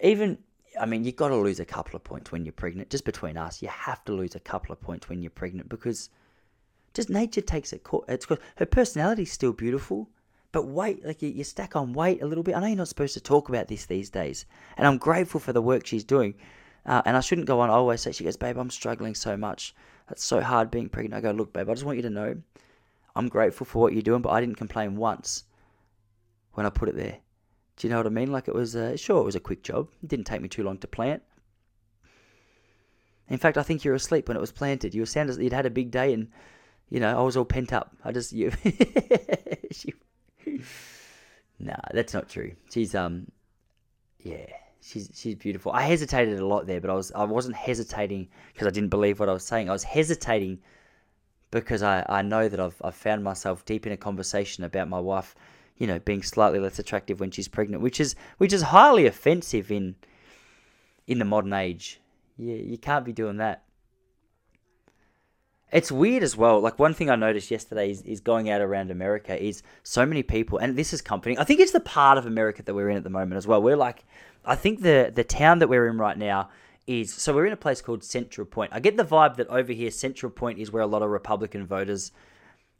[0.00, 0.38] Even
[0.80, 2.90] I mean, you've got to lose a couple of points when you're pregnant.
[2.90, 6.10] Just between us, you have to lose a couple of points when you're pregnant because
[6.94, 7.86] just nature takes it.
[8.08, 10.08] It's her personality's still beautiful,
[10.52, 12.56] but weight, like you, you stack on weight a little bit.
[12.56, 15.52] I know you're not supposed to talk about this these days, and I'm grateful for
[15.52, 16.34] the work she's doing.
[16.86, 17.68] Uh, and I shouldn't go on.
[17.68, 19.74] I always say, she goes, babe, I'm struggling so much.
[20.08, 21.14] It's so hard being pregnant.
[21.14, 22.36] I go, look, babe, I just want you to know,
[23.16, 25.44] I'm grateful for what you're doing, but I didn't complain once
[26.52, 27.18] when I put it there.
[27.76, 28.32] Do you know what I mean?
[28.32, 29.88] Like it was, uh, sure, it was a quick job.
[30.02, 31.22] It didn't take me too long to plant.
[33.28, 34.94] In fact, I think you were asleep when it was planted.
[34.94, 36.28] You were sound as you'd had a big day, and
[36.88, 37.94] you know I was all pent up.
[38.04, 38.52] I just you.
[39.72, 39.94] she...
[41.58, 42.52] Nah, that's not true.
[42.70, 43.26] She's um,
[44.20, 44.46] yeah,
[44.80, 45.72] she's she's beautiful.
[45.72, 49.18] I hesitated a lot there, but I was I wasn't hesitating because I didn't believe
[49.18, 49.68] what I was saying.
[49.68, 50.60] I was hesitating
[51.50, 55.00] because I, I know that I've I've found myself deep in a conversation about my
[55.00, 55.34] wife
[55.76, 59.70] you know, being slightly less attractive when she's pregnant, which is which is highly offensive
[59.70, 59.96] in
[61.06, 62.00] in the modern age.
[62.38, 63.62] Yeah, you can't be doing that.
[65.72, 66.60] It's weird as well.
[66.60, 70.22] Like one thing I noticed yesterday is, is going out around America is so many
[70.22, 71.38] people, and this is comforting.
[71.38, 73.60] I think it's the part of America that we're in at the moment as well.
[73.60, 74.04] We're like,
[74.44, 76.50] I think the the town that we're in right now
[76.86, 78.72] is so we're in a place called Central Point.
[78.72, 81.66] I get the vibe that over here Central Point is where a lot of Republican
[81.66, 82.12] voters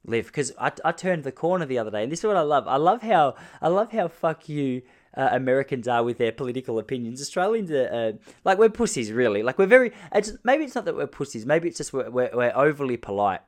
[0.07, 0.27] live.
[0.27, 2.67] Because I, I turned the corner the other day and this is what I love.
[2.67, 4.83] I love how I love how fuck you
[5.17, 7.21] uh, Americans are with their political opinions.
[7.21, 8.13] Australians are uh,
[8.45, 9.43] like we're pussies really.
[9.43, 12.31] Like we're very it's maybe it's not that we're pussies maybe it's just we're, we're,
[12.33, 13.41] we're overly polite.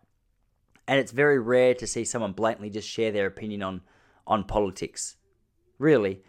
[0.86, 3.80] And it's very rare to see someone blatantly just share their opinion on
[4.26, 5.16] on politics.
[5.78, 6.22] Really.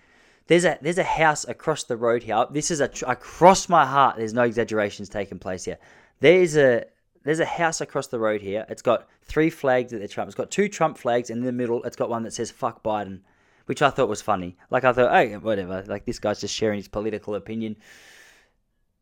[0.48, 2.46] There's a there's a house across the road here.
[2.50, 5.78] This is a across my heart there's no exaggerations taking place here.
[6.20, 6.86] There's a
[7.30, 8.66] there's a house across the road here.
[8.70, 10.30] It's got three flags at the Trump.
[10.30, 12.82] It's got two Trump flags, and in the middle, it's got one that says "fuck
[12.82, 13.20] Biden,"
[13.68, 14.58] which I thought was funny.
[14.72, 15.84] Like I thought, oh, whatever.
[15.86, 17.76] Like this guy's just sharing his political opinion.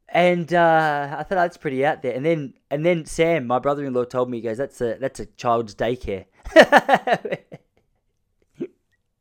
[0.10, 2.14] And uh, I thought oh, that's pretty out there.
[2.14, 5.28] And then, and then Sam, my brother-in-law, told me, he goes, "That's a that's a
[5.28, 6.26] child's daycare."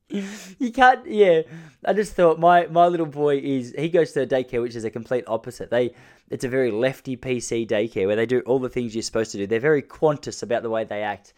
[0.58, 1.42] you can't yeah.
[1.84, 4.84] I just thought my my little boy is he goes to a daycare which is
[4.84, 5.70] a complete opposite.
[5.70, 5.94] They
[6.30, 9.38] it's a very lefty pc daycare where they do all the things you're supposed to
[9.38, 9.46] do.
[9.48, 11.34] They're very qantas about the way they act.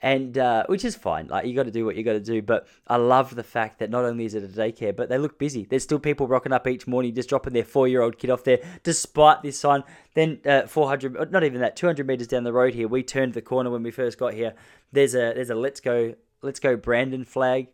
[0.00, 1.26] And uh, which is fine.
[1.26, 2.40] Like you got to do what you got to do.
[2.40, 5.38] But i love the fact that not only is it a daycare but they look
[5.38, 5.64] busy.
[5.64, 8.42] There's still people rocking up each morning just dropping their four year old kid off
[8.42, 9.84] there despite this sign.
[10.14, 13.42] Then uh, 400 not even that 200 meters down the road here we turned the
[13.42, 14.54] corner when we first got here.
[14.90, 17.68] There's a there's a let's go let's go brandon flag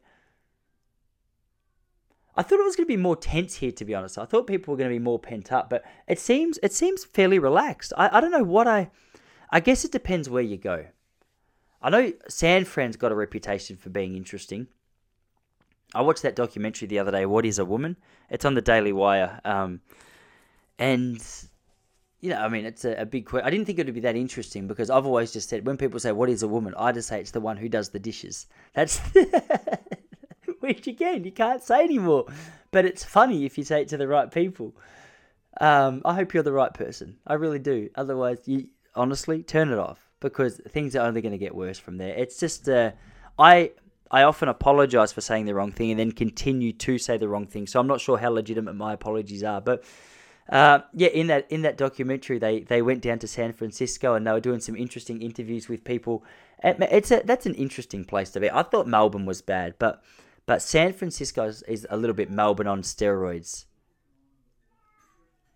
[2.37, 4.19] I thought it was going to be more tense here, to be honest.
[4.19, 7.05] I thought people were going to be more pent up, but it seems it seems
[7.05, 7.93] fairly relaxed.
[7.97, 8.91] I, I don't know what I.
[9.51, 10.87] I guess it depends where you go.
[11.81, 14.67] I know San Fran's got a reputation for being interesting.
[15.95, 17.25] I watched that documentary the other day.
[17.25, 17.97] What is a woman?
[18.31, 19.81] It's on the Daily Wire, um,
[20.79, 21.23] and
[22.21, 23.47] you know, I mean, it's a, a big question.
[23.47, 26.01] I didn't think it would be that interesting because I've always just said when people
[26.01, 28.47] say what is a woman, I just say it's the one who does the dishes.
[28.73, 28.99] That's
[30.65, 32.25] which again you can't say anymore.
[32.71, 34.69] But it's funny if you say it to the right people.
[35.61, 37.09] Um, I hope you're the right person.
[37.33, 37.79] I really do.
[37.95, 38.59] Otherwise, you
[38.95, 42.15] honestly turn it off because things are only going to get worse from there.
[42.23, 42.91] It's just uh,
[43.39, 43.55] I
[44.11, 47.47] I often apologize for saying the wrong thing and then continue to say the wrong
[47.47, 47.67] thing.
[47.67, 49.85] So I'm not sure how legitimate my apologies are, but
[50.61, 54.27] Uh, yeah, in that in that documentary, they they went down to San Francisco and
[54.27, 56.17] they were doing some interesting interviews with people.
[56.63, 58.49] It's a that's an interesting place to be.
[58.61, 59.95] I thought Melbourne was bad, but
[60.47, 63.67] but San Francisco is, is a little bit Melbourne on steroids.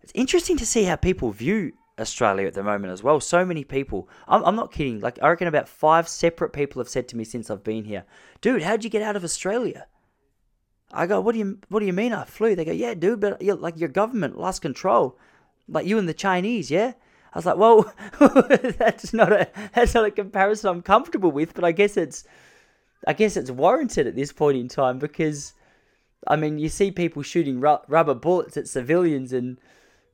[0.01, 3.19] It's interesting to see how people view Australia at the moment as well.
[3.19, 4.09] So many people.
[4.27, 4.99] I'm, I'm not kidding.
[4.99, 8.05] Like, I reckon about five separate people have said to me since I've been here,
[8.41, 9.87] dude, how'd you get out of Australia?
[10.91, 12.55] I go, what do you what do you mean I flew?
[12.55, 15.19] They go, yeah, dude, but like your government lost control,
[15.67, 16.93] like you and the Chinese, yeah.
[17.31, 21.63] I was like, well, that's not a that's not a comparison I'm comfortable with, but
[21.63, 22.23] I guess it's
[23.07, 25.53] I guess it's warranted at this point in time because
[26.27, 29.57] I mean, you see people shooting ru- rubber bullets at civilians and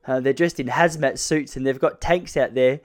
[0.07, 2.81] uh, they're dressed in hazmat suits and they've got tanks out there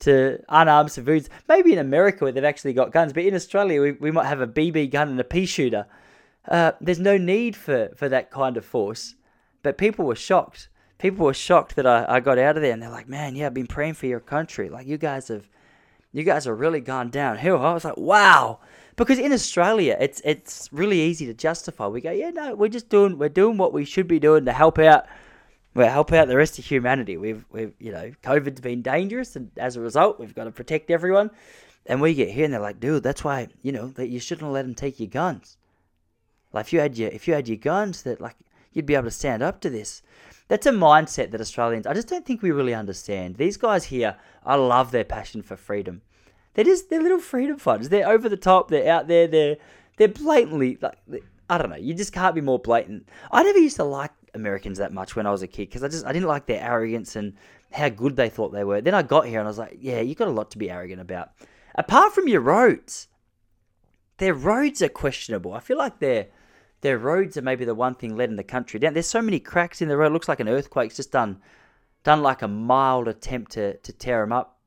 [0.00, 1.30] to unarm civilians.
[1.48, 4.40] Maybe in America where they've actually got guns, but in Australia we, we might have
[4.40, 5.86] a BB gun and a pea shooter.
[6.48, 9.14] Uh, there's no need for, for that kind of force.
[9.62, 10.68] But people were shocked.
[10.98, 13.46] People were shocked that I, I got out of there and they're like, man, yeah,
[13.46, 14.68] I've been praying for your country.
[14.68, 15.48] Like you guys have
[16.14, 17.60] you guys are really gone downhill.
[17.60, 18.60] I was like, wow.
[18.96, 21.88] Because in Australia it's it's really easy to justify.
[21.88, 24.52] We go, yeah, no, we're just doing we're doing what we should be doing to
[24.52, 25.06] help out
[25.74, 27.16] well, help out the rest of humanity.
[27.16, 30.90] We've, we've, you know, COVID's been dangerous, and as a result, we've got to protect
[30.90, 31.30] everyone.
[31.86, 34.52] And we get here, and they're like, dude, that's why, you know, that you shouldn't
[34.52, 35.56] let them take your guns.
[36.52, 38.36] Like, if you had your, if you had your guns, that like
[38.72, 40.00] you'd be able to stand up to this.
[40.48, 43.36] That's a mindset that Australians, I just don't think we really understand.
[43.36, 46.02] These guys here, I love their passion for freedom.
[46.52, 47.88] They're just, they're little freedom fighters.
[47.88, 48.68] They're over the top.
[48.68, 49.26] They're out there.
[49.26, 49.56] They're,
[49.96, 50.98] they're blatantly like,
[51.48, 51.76] I don't know.
[51.76, 53.08] You just can't be more blatant.
[53.30, 55.88] I never used to like Americans that much when I was a kid because I
[55.88, 57.34] just I didn't like their arrogance and
[57.72, 58.80] how good they thought they were.
[58.80, 60.70] Then I got here and I was like, yeah, you got a lot to be
[60.70, 61.30] arrogant about.
[61.74, 63.08] Apart from your roads,
[64.18, 65.52] their roads are questionable.
[65.52, 66.28] I feel like their
[66.84, 68.92] their roads are maybe the one thing letting the country down.
[68.92, 70.08] There's so many cracks in the road.
[70.08, 71.40] It looks like an earthquake's just done
[72.02, 74.58] done like a mild attempt to to tear them up.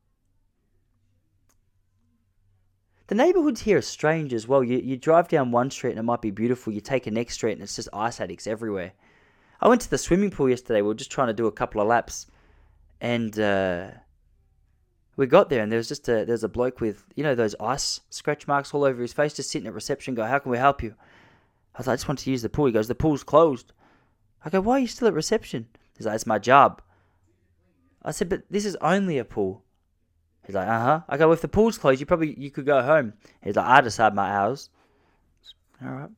[3.06, 4.64] The neighborhoods here are strange as well.
[4.64, 6.72] You you drive down one street and it might be beautiful.
[6.72, 8.94] You take a next street and it's just ice addicts everywhere.
[9.60, 10.82] I went to the swimming pool yesterday.
[10.82, 12.26] We were just trying to do a couple of laps,
[13.00, 13.90] and uh,
[15.14, 17.54] we got there, and there was just a there's a bloke with you know those
[17.60, 20.16] ice scratch marks all over his face, just sitting at reception.
[20.16, 20.96] Go, how can we help you?
[21.78, 22.66] I was like, I just want to use the pool.
[22.66, 23.72] He goes, the pool's closed.
[24.44, 25.68] I go, why are you still at reception?
[25.96, 26.82] He's like, it's my job.
[28.02, 29.62] I said, but this is only a pool.
[30.44, 31.00] He's like, uh huh.
[31.08, 33.12] I go, well, if the pool's closed, you probably you could go home.
[33.44, 34.70] He's like, I decide my hours.
[35.80, 36.10] All right.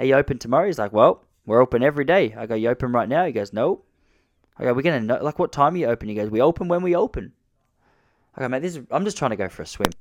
[0.00, 0.66] Are you open tomorrow?
[0.66, 2.34] He's like, well, we're open every day.
[2.36, 3.26] I go, you open right now?
[3.26, 3.82] He goes, no.
[4.58, 6.08] I go, we're gonna know, like what time are you open?
[6.08, 7.34] He goes, we open when we open.
[8.34, 9.92] I go, mate, this is, I'm just trying to go for a swim.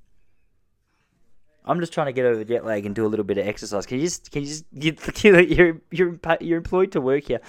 [1.66, 3.48] I'm just trying to get over the jet lag and do a little bit of
[3.48, 3.86] exercise.
[3.86, 4.96] Can you just, can you just, you,
[5.44, 7.40] you're, you're, you're employed to work here.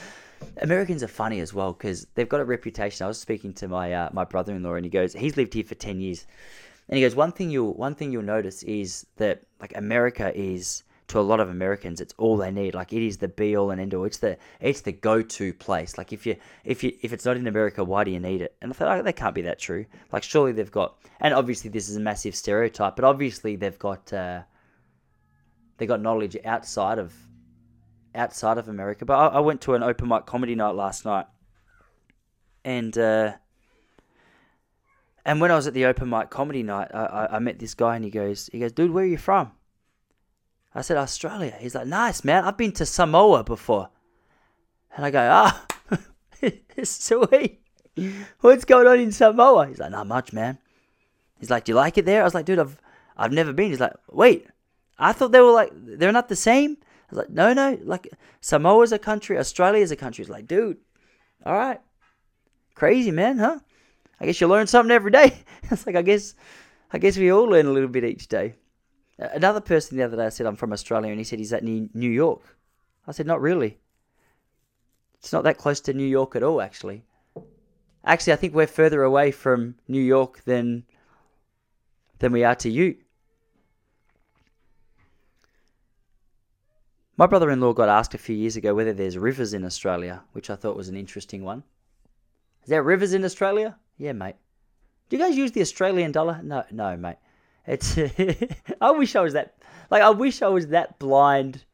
[0.60, 3.04] Americans are funny as well because they've got a reputation.
[3.04, 5.74] I was speaking to my uh, my brother-in-law and he goes, he's lived here for
[5.74, 6.26] ten years,
[6.88, 10.84] and he goes, one thing you'll one thing you'll notice is that like America is
[11.08, 12.74] to a lot of Americans, it's all they need.
[12.74, 14.04] Like it is the be all and end all.
[14.04, 15.98] It's the it's the go to place.
[15.98, 18.56] Like if you if you if it's not in America, why do you need it?
[18.62, 19.86] And I thought oh, that can't be that true.
[20.12, 24.12] Like surely they've got, and obviously this is a massive stereotype, but obviously they've got
[24.12, 24.42] uh,
[25.76, 27.12] they got knowledge outside of
[28.14, 29.04] outside of America.
[29.04, 31.26] But I, I went to an open mic comedy night last night,
[32.64, 32.96] and.
[32.96, 33.32] Uh,
[35.26, 37.72] and when I was at the open mic comedy night, I, I, I met this
[37.72, 39.52] guy and he goes, he goes, dude, where are you from?
[40.74, 41.56] I said, Australia.
[41.60, 42.44] He's like, nice, man.
[42.44, 43.90] I've been to Samoa before.
[44.96, 45.66] And I go, ah,
[46.42, 46.50] oh,
[46.82, 47.60] sweet.
[48.40, 49.68] What's going on in Samoa?
[49.68, 50.58] He's like, not much, man.
[51.38, 52.22] He's like, do you like it there?
[52.22, 52.80] I was like, dude, I've,
[53.16, 53.70] I've never been.
[53.70, 54.46] He's like, wait,
[54.98, 56.76] I thought they were like, they're not the same.
[56.82, 58.08] I was like, no, no, like
[58.40, 60.24] Samoa's a country, Australia's a country.
[60.24, 60.78] He's like, dude,
[61.44, 61.80] all right.
[62.74, 63.60] Crazy, man, huh?
[64.20, 65.44] I guess you learn something every day.
[65.64, 66.34] it's like, I guess,
[66.92, 68.54] I guess we all learn a little bit each day.
[69.18, 72.10] Another person the other day said, I'm from Australia, and he said, Is that New
[72.10, 72.56] York?
[73.06, 73.78] I said, Not really.
[75.18, 77.04] It's not that close to New York at all, actually.
[78.04, 80.84] Actually, I think we're further away from New York than
[82.18, 82.96] than we are to you.
[87.16, 90.22] My brother in law got asked a few years ago whether there's rivers in Australia,
[90.32, 91.62] which I thought was an interesting one.
[92.64, 93.78] Is there rivers in Australia?
[93.98, 94.36] Yeah, mate.
[95.08, 96.40] Do you guys use the Australian dollar?
[96.42, 97.16] No, no, mate.
[97.66, 97.98] It's
[98.80, 99.54] I wish I was that
[99.90, 101.64] like I wish I was that blind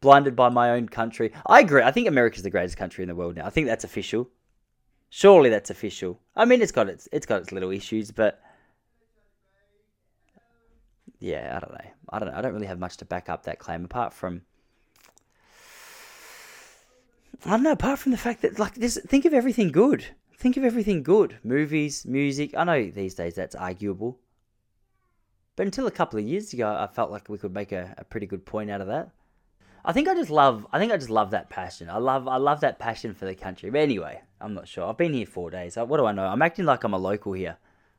[0.00, 1.32] blinded by my own country.
[1.46, 1.82] I agree.
[1.82, 3.46] I think America's the greatest country in the world now.
[3.46, 4.28] I think that's official.
[5.10, 6.18] Surely that's official.
[6.34, 8.40] I mean it's got its it's got its little issues, but
[11.18, 11.90] yeah, I don't know.
[12.08, 12.36] I don't know.
[12.36, 14.42] I don't really have much to back up that claim apart from
[17.44, 17.72] I don't know.
[17.72, 20.04] Apart from the fact that like this, think of everything good.
[20.36, 21.38] Think of everything good.
[21.44, 22.56] Movies, music.
[22.56, 24.18] I know these days that's arguable.
[25.56, 28.04] But until a couple of years ago, I felt like we could make a, a
[28.04, 29.10] pretty good point out of that.
[29.84, 30.66] I think I just love.
[30.72, 31.90] I think I just love that passion.
[31.90, 32.28] I love.
[32.28, 33.68] I love that passion for the country.
[33.68, 34.88] But anyway, I'm not sure.
[34.88, 35.76] I've been here four days.
[35.76, 36.24] What do I know?
[36.24, 37.56] I'm acting like I'm a local here.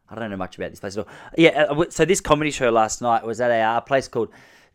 [0.10, 1.14] I don't know much about this place at all.
[1.38, 1.66] Yeah.
[1.70, 4.30] Uh, so this comedy show last night was at a, a place called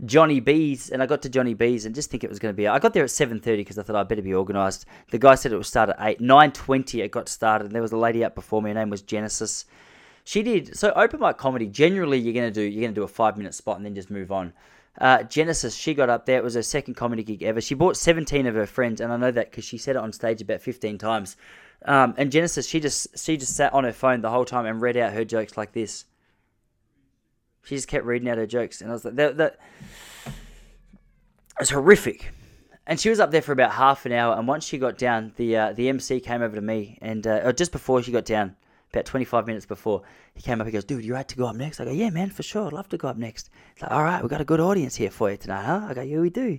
[0.05, 2.57] Johnny B's, and I got to Johnny B's and just think it was going to
[2.57, 2.69] be.
[2.69, 4.85] I got there at seven thirty because I thought I'd better be organised.
[5.11, 6.21] The guy said it would start at eight.
[6.21, 8.71] Nine twenty it got started, and there was a lady up before me.
[8.71, 9.65] Her name was Genesis.
[10.29, 11.67] She did so open mic comedy.
[11.67, 14.31] Generally, you're gonna do you're gonna do a five minute spot and then just move
[14.31, 14.53] on.
[15.01, 16.37] Uh, Genesis, she got up there.
[16.37, 17.63] It was her second comedy gig ever.
[17.63, 20.13] She brought 17 of her friends, and I know that because she said it on
[20.13, 21.39] stage about 15 times.
[21.87, 24.83] Um, and Genesis, she just she just sat on her phone the whole time and
[24.83, 26.05] read out her jokes like this.
[27.63, 29.59] She just kept reading out her jokes, and I was like, that, that
[31.59, 32.35] was horrific.
[32.87, 34.37] And she was up there for about half an hour.
[34.37, 37.51] And once she got down, the uh, the MC came over to me, and uh,
[37.55, 38.57] just before she got down,
[38.93, 40.03] about 25 minutes before,
[40.35, 40.67] he came up.
[40.67, 42.67] He goes, "Dude, you right to go up next?" I go, "Yeah, man, for sure.
[42.67, 44.97] I'd love to go up next." He's like, "All right, we've got a good audience
[44.97, 46.59] here for you tonight, huh?" I go, "Yeah, we do."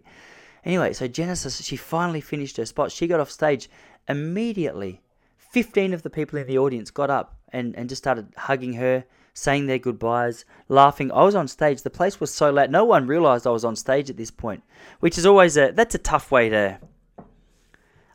[0.65, 2.91] Anyway, so Genesis, she finally finished her spot.
[2.91, 3.69] She got off stage
[4.07, 5.01] immediately.
[5.37, 9.05] 15 of the people in the audience got up and, and just started hugging her,
[9.33, 11.11] saying their goodbyes, laughing.
[11.11, 11.81] I was on stage.
[11.81, 12.69] The place was so loud.
[12.69, 14.63] No one realized I was on stage at this point,
[14.99, 16.79] which is always a that's a tough way to.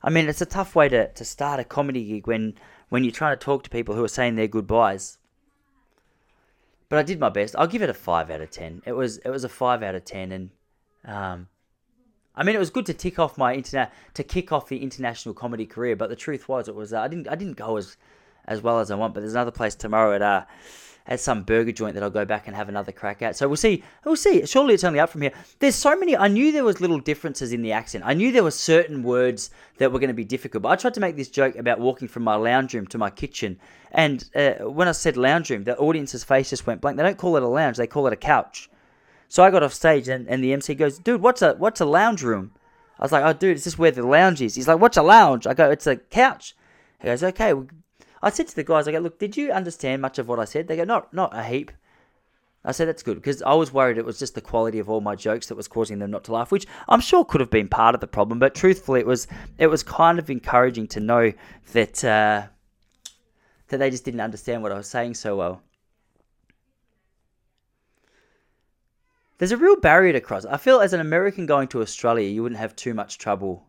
[0.03, 2.55] I mean, it's a tough way to, to start a comedy gig when
[2.95, 5.19] when you're trying to talk to people who are saying their goodbyes.
[6.89, 7.57] But I did my best.
[7.59, 8.83] I'll give it a five out of ten.
[8.87, 10.51] It was it was a five out of ten, and
[11.05, 11.49] um,
[12.37, 15.35] I mean it was good to tick off my internet to kick off the international
[15.35, 15.97] comedy career.
[15.97, 17.97] But the truth was, it was uh, I didn't I didn't go as
[18.47, 19.15] as well as I want.
[19.15, 20.45] But there's another place tomorrow at uh
[21.07, 23.37] at some burger joint that I'll go back and have another crack at.
[23.37, 23.85] So we'll see.
[24.05, 24.47] We'll see.
[24.47, 25.33] Surely it's only up from here.
[25.59, 26.17] There's so many.
[26.17, 28.05] I knew there was little differences in the accent.
[28.07, 30.63] I knew there were certain words that were going to be difficult.
[30.63, 33.11] But I tried to make this joke about walking from my lounge room to my
[33.11, 33.59] kitchen.
[33.93, 36.97] And uh, when I said lounge room, the audience's face just went blank.
[36.97, 37.77] They don't call it a lounge.
[37.77, 38.71] They call it a couch.
[39.29, 41.85] So I got off stage and, and the MC goes, dude, what's a what's a
[41.85, 42.53] lounge room?
[42.99, 44.55] I was like, oh, dude, is this where the lounge is?
[44.55, 45.47] He's like, what's a lounge?
[45.47, 46.55] I go, it's a couch.
[47.01, 47.53] He goes, okay,
[48.25, 50.47] I said to the guys, I go, look, did you understand much of what I
[50.47, 50.67] said?
[50.67, 51.71] They go, not, not a heap.
[52.65, 55.03] I said that's good because I was worried it was just the quality of all
[55.03, 57.69] my jokes that was causing them not to laugh, which I'm sure could have been
[57.69, 58.39] part of the problem.
[58.39, 59.27] But truthfully, it was
[59.59, 61.35] it was kind of encouraging to know
[61.73, 62.47] that uh,
[63.69, 65.61] that they just didn't understand what I was saying so well.
[69.37, 70.47] There's a real barrier to cross.
[70.47, 73.67] I feel as an American going to Australia, you wouldn't have too much trouble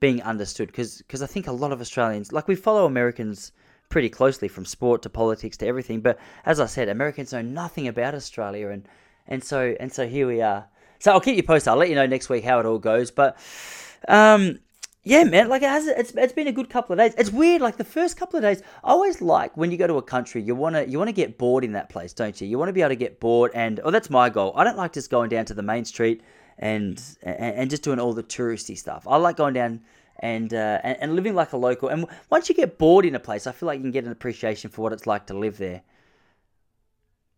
[0.00, 3.52] being understood because I think a lot of Australians like we follow Americans
[3.90, 7.86] pretty closely from sport to politics to everything but as I said Americans know nothing
[7.86, 8.88] about Australia and
[9.28, 10.66] and so and so here we are.
[10.98, 11.68] So I'll keep you posted.
[11.68, 13.36] I'll let you know next week how it all goes but
[14.08, 14.58] um
[15.02, 17.14] yeah man like it has it's, it's been a good couple of days.
[17.18, 19.98] It's weird like the first couple of days I always like when you go to
[19.98, 22.48] a country you want to you want to get bored in that place don't you?
[22.48, 24.54] You want to be able to get bored and oh that's my goal.
[24.56, 26.22] I don't like just going down to the main street
[26.60, 29.08] and and just doing all the touristy stuff.
[29.08, 29.80] I like going down
[30.20, 31.88] and, uh, and and living like a local.
[31.88, 34.12] And once you get bored in a place, I feel like you can get an
[34.12, 35.82] appreciation for what it's like to live there.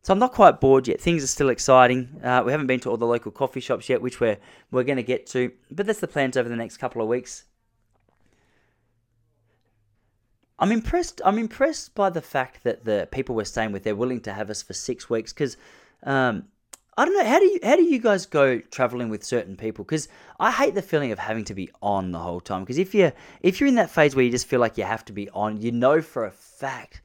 [0.03, 1.01] So I'm not quite bored yet.
[1.01, 2.21] Things are still exciting.
[2.23, 4.39] Uh, we haven't been to all the local coffee shops yet, which we're
[4.73, 5.53] we're going to get to.
[5.71, 7.45] But that's the plans over the next couple of weeks.
[10.59, 11.21] I'm impressed.
[11.25, 14.51] I'm impressed by the fact that the people we're staying with they're willing to have
[14.51, 15.57] us for six weeks because
[16.03, 16.49] um,
[16.95, 19.83] I don't know how do you how do you guys go traveling with certain people?
[19.83, 22.63] Because I hate the feeling of having to be on the whole time.
[22.63, 25.05] Because if you if you're in that phase where you just feel like you have
[25.07, 27.01] to be on, you know for a fact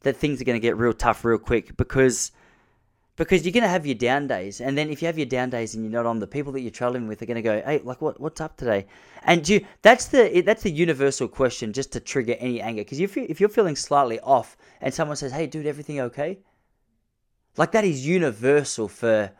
[0.00, 1.76] that things are going to get real tough real quick.
[1.76, 2.32] Because
[3.14, 5.48] because you're going to have your down days, and then if you have your down
[5.48, 7.62] days and you're not on, the people that you're traveling with are going to go,
[7.64, 8.86] "Hey, like what what's up today?"
[9.22, 12.80] And you that's the that's the universal question just to trigger any anger.
[12.80, 16.38] Because if you if you're feeling slightly off and someone says, "Hey, dude, everything okay?"
[17.56, 19.32] Like that is universal for.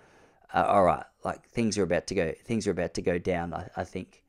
[0.52, 2.32] Uh, all right, like things are about to go.
[2.44, 3.52] Things are about to go down.
[3.54, 4.22] I, I think.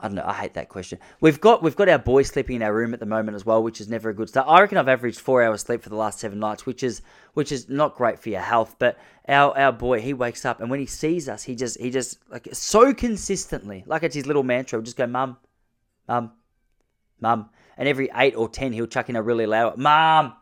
[0.00, 0.24] I don't know.
[0.26, 0.98] I hate that question.
[1.20, 3.62] We've got we've got our boy sleeping in our room at the moment as well,
[3.62, 4.48] which is never a good start.
[4.48, 7.00] I reckon I've averaged four hours sleep for the last seven nights, which is
[7.34, 8.74] which is not great for your health.
[8.78, 8.98] But
[9.28, 12.18] our our boy, he wakes up and when he sees us, he just he just
[12.28, 14.78] like so consistently, like it's his little mantra.
[14.78, 15.36] He'll just go, "Mum,
[16.08, 16.32] mum,
[17.20, 20.34] mum," and every eight or ten, he'll chuck in a really loud, "Mum."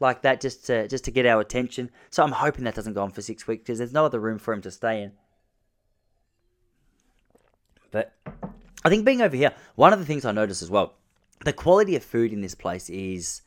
[0.00, 1.90] Like that just to just to get our attention.
[2.10, 4.38] So I'm hoping that doesn't go on for six weeks because there's no other room
[4.38, 5.12] for him to stay in.
[7.90, 8.12] But
[8.84, 10.94] I think being over here, one of the things I noticed as well,
[11.44, 13.42] the quality of food in this place is.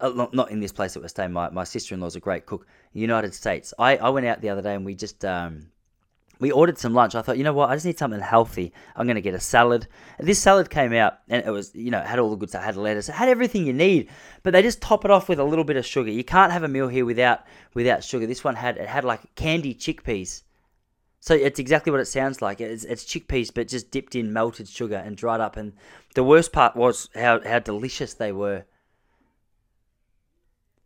[0.00, 1.32] Uh, not in this place that we're staying.
[1.32, 2.66] My, my sister in law's a great cook.
[2.92, 3.72] United States.
[3.78, 5.68] I, I went out the other day and we just um,
[6.42, 7.14] we ordered some lunch.
[7.14, 7.70] I thought, you know what?
[7.70, 8.72] I just need something healthy.
[8.96, 9.86] I'm going to get a salad.
[10.18, 12.48] And this salad came out and it was, you know, it had all the good
[12.48, 12.62] stuff.
[12.62, 13.08] It had lettuce.
[13.08, 14.10] It had everything you need.
[14.42, 16.10] But they just top it off with a little bit of sugar.
[16.10, 18.26] You can't have a meal here without without sugar.
[18.26, 20.42] This one had it had like candy chickpeas.
[21.20, 22.60] So it's exactly what it sounds like.
[22.60, 25.56] It's, it's chickpeas, but just dipped in melted sugar and dried up.
[25.56, 25.74] And
[26.16, 28.64] the worst part was how, how delicious they were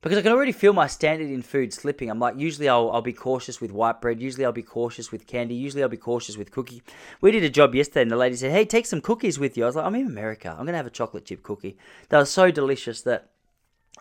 [0.02, 2.10] because I can already feel my standard in food slipping.
[2.10, 4.20] I'm like, usually I'll, I'll be cautious with white bread.
[4.20, 5.54] Usually I'll be cautious with candy.
[5.54, 6.82] Usually I'll be cautious with cookie.
[7.20, 9.64] We did a job yesterday and the lady said, hey, take some cookies with you.
[9.64, 10.50] I was like, I'm in America.
[10.50, 11.76] I'm going to have a chocolate chip cookie.
[12.08, 13.30] They were so delicious that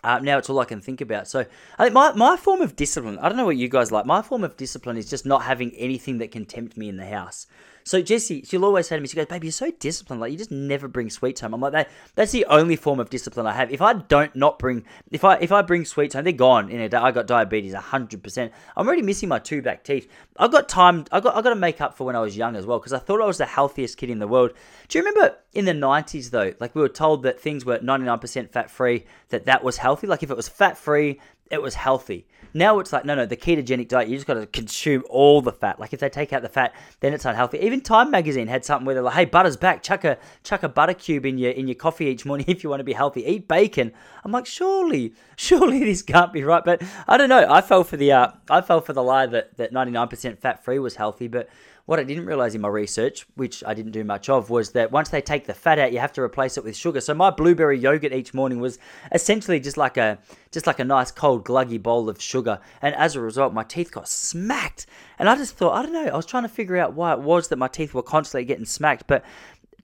[0.04, 1.26] uh, now it's all I can think about.
[1.26, 1.46] So
[1.78, 4.06] I think my, my form of discipline, I don't know what you guys like.
[4.06, 7.06] My form of discipline is just not having anything that can tempt me in the
[7.06, 7.46] house.
[7.86, 10.20] So Jesse, she'll always say to me, she goes, "Baby, you're so disciplined.
[10.20, 13.10] Like you just never bring sweets home." I'm like, that, "That's the only form of
[13.10, 13.72] discipline I have.
[13.72, 16.80] If I don't not bring, if I if I bring sweets home, they're gone in
[16.80, 16.96] a day.
[16.96, 18.52] I got diabetes, hundred percent.
[18.76, 20.08] I'm already missing my two back teeth.
[20.36, 21.04] I've got time.
[21.12, 22.92] I got I got to make up for when I was young as well because
[22.92, 24.52] I thought I was the healthiest kid in the world.
[24.88, 26.54] Do you remember in the 90s though?
[26.58, 30.08] Like we were told that things were 99% fat free, that that was healthy.
[30.08, 31.20] Like if it was fat free,
[31.52, 32.26] it was healthy.
[32.56, 35.52] Now it's like, no, no, the ketogenic diet, you just got to consume all the
[35.52, 35.78] fat.
[35.78, 37.58] Like if they take out the fat, then it's unhealthy.
[37.58, 39.82] Even Time Magazine had something where they're like, hey, butter's back.
[39.82, 42.70] Chuck a chuck a butter cube in your in your coffee each morning if you
[42.70, 43.26] want to be healthy.
[43.26, 43.92] Eat bacon.
[44.24, 46.64] I'm like, surely, surely this can't be right.
[46.64, 47.46] But I don't know.
[47.46, 50.78] I fell for the uh, I fell for the lie that that 99% fat free
[50.78, 51.50] was healthy, but
[51.86, 54.90] what I didn't realize in my research, which I didn't do much of, was that
[54.90, 57.00] once they take the fat out, you have to replace it with sugar.
[57.00, 58.78] So my blueberry yogurt each morning was
[59.12, 60.18] essentially just like a
[60.50, 63.92] just like a nice cold gluggy bowl of sugar, and as a result, my teeth
[63.92, 64.86] got smacked.
[65.18, 67.20] And I just thought, I don't know, I was trying to figure out why it
[67.20, 69.24] was that my teeth were constantly getting smacked, but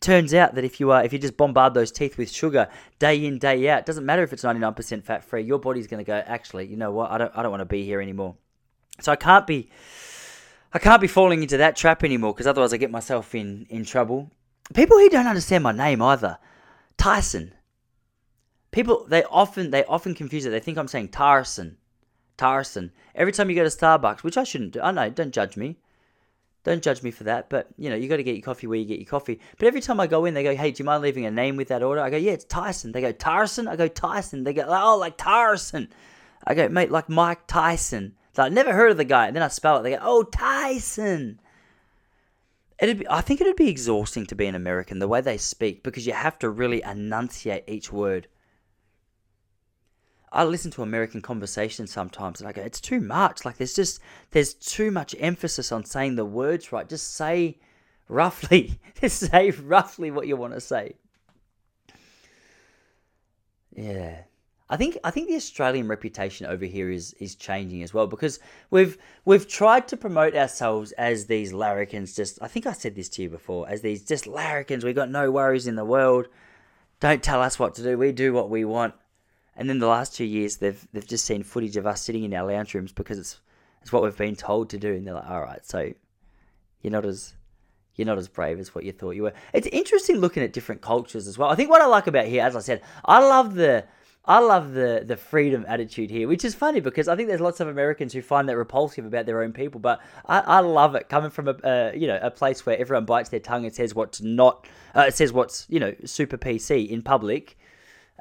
[0.01, 3.25] turns out that if you uh, if you just bombard those teeth with sugar day
[3.25, 6.21] in day out, doesn't matter if it's 99% fat free, your body's going to go,
[6.27, 7.13] actually, you know what?
[7.13, 8.35] I don't I don't want to be here anymore.
[9.01, 9.71] So I can't be
[10.75, 13.85] I can't be falling into that trap anymore because otherwise I get myself in, in
[13.85, 14.31] trouble.
[14.75, 16.39] People who don't understand my name either.
[16.97, 17.53] Tyson.
[18.70, 20.51] People they often they often confuse it.
[20.51, 21.77] They think I'm saying Tarson.
[22.39, 22.91] Tarson.
[23.14, 24.81] Every time you go to Starbucks, which I shouldn't do.
[24.81, 25.77] I know, don't judge me.
[26.64, 28.79] Don't judge me for that, but you know, you got to get your coffee where
[28.79, 29.41] you get your coffee.
[29.59, 31.57] But every time I go in, they go, "Hey, do you mind leaving a name
[31.57, 34.55] with that order?" I go, "Yeah, it's Tyson." They go, "Tarson." I go, "Tyson." They
[34.55, 35.89] go, "Oh, like Tarson."
[36.47, 39.26] I go, "Mate, like Mike Tyson." So I'd never heard of the guy.
[39.26, 39.83] And then I spell it.
[39.83, 41.41] They go, oh, Tyson.
[42.80, 45.83] It'd be, I think it'd be exhausting to be an American, the way they speak,
[45.83, 48.26] because you have to really enunciate each word.
[50.33, 53.45] I listen to American conversations sometimes and I go, it's too much.
[53.45, 56.89] Like there's just there's too much emphasis on saying the words right.
[56.89, 57.59] Just say
[58.09, 58.80] roughly.
[59.01, 60.95] just say roughly what you want to say.
[63.76, 64.22] Yeah.
[64.73, 68.41] I think I think the Australian reputation over here is is changing as well because
[68.70, 68.97] we've
[69.27, 72.16] we've tried to promote ourselves as these larrikins.
[72.16, 74.83] Just I think I said this to you before as these just larrikins.
[74.83, 76.29] We got no worries in the world.
[77.01, 77.99] Don't tell us what to do.
[77.99, 78.95] We do what we want.
[79.55, 82.33] And then the last two years, they've they've just seen footage of us sitting in
[82.33, 83.41] our lounge rooms because it's
[83.83, 84.95] it's what we've been told to do.
[84.95, 85.93] And they're like, all right, so
[86.81, 87.35] you're not as
[87.97, 89.35] you're not as brave as what you thought you were.
[89.53, 91.51] It's interesting looking at different cultures as well.
[91.51, 93.85] I think what I like about here, as I said, I love the
[94.25, 97.59] I love the the freedom attitude here, which is funny because I think there's lots
[97.59, 101.09] of Americans who find that repulsive about their own people, but I, I love it
[101.09, 104.20] coming from a you know a place where everyone bites their tongue and says what's
[104.20, 104.66] not
[104.97, 107.57] uh, it says what's you know super PC in public.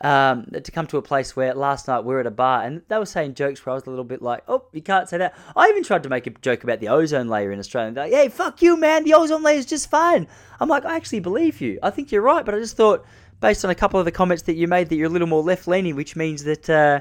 [0.04, 2.82] Um, to come to a place where last night we were at a bar and
[2.88, 5.20] they were saying jokes where I was a little bit like, oh, you can't say
[5.20, 5.38] that.
[5.56, 7.92] I even tried to make a joke about the ozone layer in Australia.
[7.92, 9.04] They're like, hey, fuck you, man.
[9.04, 10.28] The ozone layer is just fine.
[10.60, 11.78] I'm like, I actually believe you.
[11.84, 13.06] I think you're right, but I just thought
[13.42, 15.44] based on a couple of the comments that you made that you're a little more
[15.44, 17.00] left leaning, which means that uh,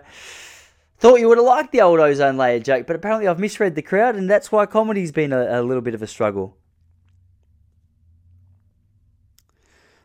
[0.99, 3.83] thought you would have liked the old ozone layer joke, but apparently I've misread the
[3.83, 6.57] crowd, and that's why comedy's been a, a little bit of a struggle.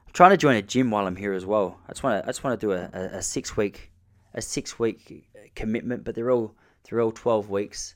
[0.08, 1.80] I'm trying to join a gym while I'm here as well.
[1.88, 3.92] I just want to I just want to do a, a, a six week
[4.34, 7.96] a six week commitment, but they're all they're all twelve weeks.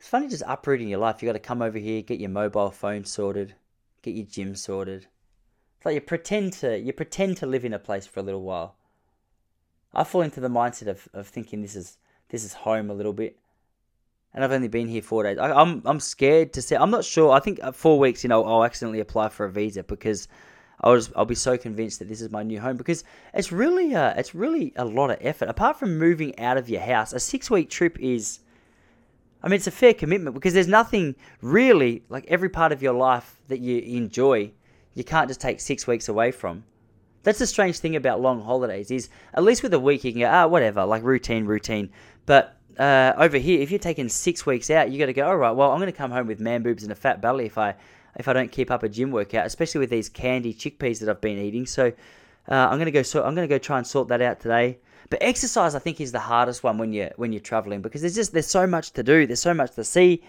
[0.00, 1.22] It's funny just uprooting your life.
[1.22, 3.54] You got to come over here, get your mobile phone sorted,
[4.02, 5.08] get your gym sorted,
[5.78, 8.42] it's like you pretend to you pretend to live in a place for a little
[8.42, 8.74] while.
[9.94, 11.98] I fall into the mindset of, of thinking this is
[12.30, 13.38] this is home a little bit,
[14.34, 15.38] and I've only been here four days.
[15.38, 16.74] I, am I'm, I'm scared to say.
[16.74, 17.30] I'm not sure.
[17.30, 20.26] I think four weeks, you know, I'll accidentally apply for a visa because
[20.80, 23.94] I'll just, I'll be so convinced that this is my new home because it's really
[23.94, 25.48] uh, it's really a lot of effort.
[25.48, 28.40] Apart from moving out of your house, a six week trip is.
[29.40, 32.94] I mean, it's a fair commitment because there's nothing really like every part of your
[32.94, 34.50] life that you enjoy
[34.98, 36.64] you can't just take six weeks away from.
[37.22, 40.22] That's the strange thing about long holidays is at least with a week you can
[40.22, 41.90] go, ah, whatever, like routine, routine.
[42.26, 45.26] But uh, over here, if you're taking six weeks out, you got to go.
[45.26, 47.46] All right, well, I'm going to come home with man boobs and a fat belly
[47.46, 47.76] if I
[48.16, 51.20] if I don't keep up a gym workout, especially with these candy chickpeas that I've
[51.20, 51.66] been eating.
[51.66, 51.92] So
[52.48, 53.02] uh, I'm going to go.
[53.02, 54.78] So I'm going to go try and sort that out today.
[55.10, 58.16] But exercise, I think, is the hardest one when you're when you're traveling because there's
[58.16, 59.26] just there's so much to do.
[59.26, 60.22] There's so much to see.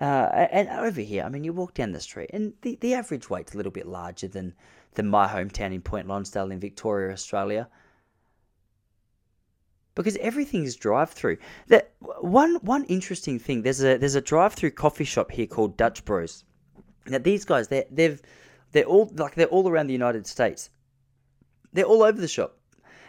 [0.00, 3.28] Uh, and over here, I mean, you walk down the street, and the, the average
[3.28, 4.54] weight's a little bit larger than
[4.94, 7.68] than my hometown in Point Lonsdale in Victoria, Australia
[9.94, 11.36] because everything's drive through.
[11.68, 13.62] That one one interesting thing.
[13.62, 16.44] There's a there's a drive through coffee shop here called Dutch Bros.
[17.06, 18.20] Now these guys they they've
[18.72, 20.70] they're all like they're all around the United States.
[21.72, 22.56] They're all over the shop.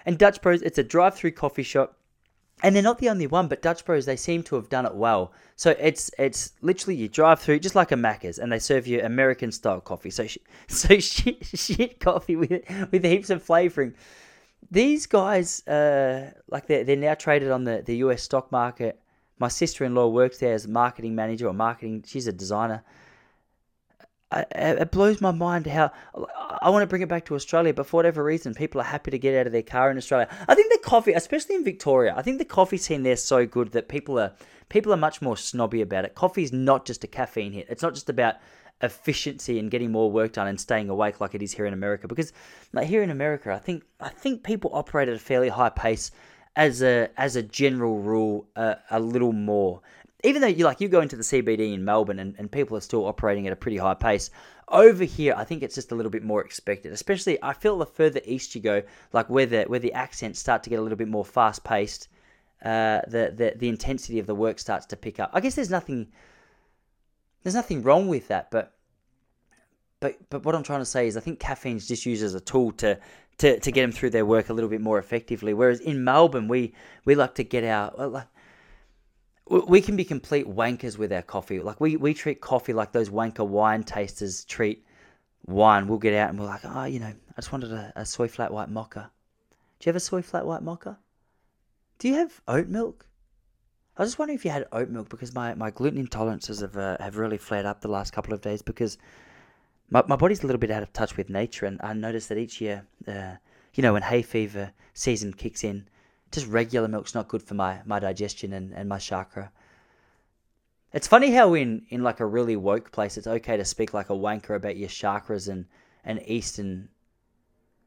[0.06, 1.98] And Dutch Bros it's a drive through coffee shop.
[2.64, 4.93] And they're not the only one, but Dutch Bros they seem to have done it
[4.93, 5.34] well.
[5.55, 9.01] So it's it's literally you drive through just like a Macca's, and they serve you
[9.01, 10.12] American style coffee.
[10.12, 10.28] So
[10.68, 12.51] so shit shit coffee with
[12.91, 13.95] with heaps of flavoring
[14.70, 18.99] these guys, uh, like they're, they're now traded on the, the US stock market.
[19.39, 22.84] My sister in law works there as a marketing manager or marketing, she's a designer.
[24.32, 25.92] It blows my mind how
[26.62, 29.12] I want to bring it back to Australia, but for whatever reason, people are happy
[29.12, 30.28] to get out of their car in Australia.
[30.48, 33.46] I think the coffee, especially in Victoria, I think the coffee scene there is so
[33.46, 34.32] good that people are
[34.70, 36.16] people are much more snobby about it.
[36.16, 37.68] Coffee is not just a caffeine hit.
[37.70, 38.36] It's not just about
[38.82, 42.08] efficiency and getting more work done and staying awake like it is here in America.
[42.08, 42.34] Because
[42.74, 46.12] like here in America, I think I think people operate at a fairly high pace
[46.56, 49.82] as a as a general rule uh, a little more.
[50.24, 52.82] Even though you like you go into the CBD in Melbourne and, and people are
[52.82, 54.30] still operating at a pretty high pace.
[54.67, 56.93] Over here, I think it's just a little bit more expected.
[56.93, 60.63] Especially, I feel the further east you go, like where the where the accents start
[60.63, 62.07] to get a little bit more fast paced,
[62.63, 65.32] uh, the the the intensity of the work starts to pick up.
[65.34, 66.07] I guess there's nothing
[67.43, 68.74] there's nothing wrong with that, but
[69.99, 72.39] but but what I'm trying to say is I think caffeine's just used as a
[72.39, 72.99] tool to
[73.39, 75.53] to, to get them through their work a little bit more effectively.
[75.53, 77.91] Whereas in Melbourne, we we like to get our
[79.48, 81.60] we can be complete wankers with our coffee.
[81.60, 84.86] Like we, we treat coffee like those wanker wine tasters treat
[85.46, 85.88] wine.
[85.88, 88.28] We'll get out and we're like, oh, you know, I just wanted a, a soy
[88.28, 89.12] flat white mocha.
[89.80, 91.00] Do you have a soy flat white mocha?
[91.98, 93.08] Do you have oat milk?
[93.98, 96.78] I was just wondering if you had oat milk because my, my gluten intolerances have
[96.78, 98.98] uh, have really flared up the last couple of days because
[99.89, 102.38] my, my body's a little bit out of touch with nature and I noticed that
[102.38, 103.36] each year, uh,
[103.74, 105.88] you know, when hay fever season kicks in,
[106.32, 109.52] just regular milk's not good for my, my digestion and, and my chakra.
[110.94, 114.10] It's funny how in, in like a really woke place it's okay to speak like
[114.10, 115.66] a wanker about your chakras and,
[116.04, 116.90] and Eastern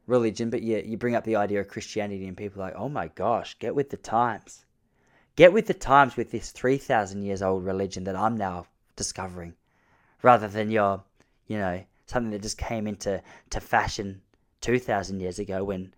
[0.07, 2.89] religion, but you, you bring up the idea of Christianity and people are like, oh
[2.89, 4.65] my gosh, get with the times.
[5.35, 9.53] Get with the times with this 3,000 years old religion that I'm now discovering,
[10.21, 11.03] rather than your,
[11.47, 14.21] you know, something that just came into to fashion
[14.61, 15.93] 2,000 years ago when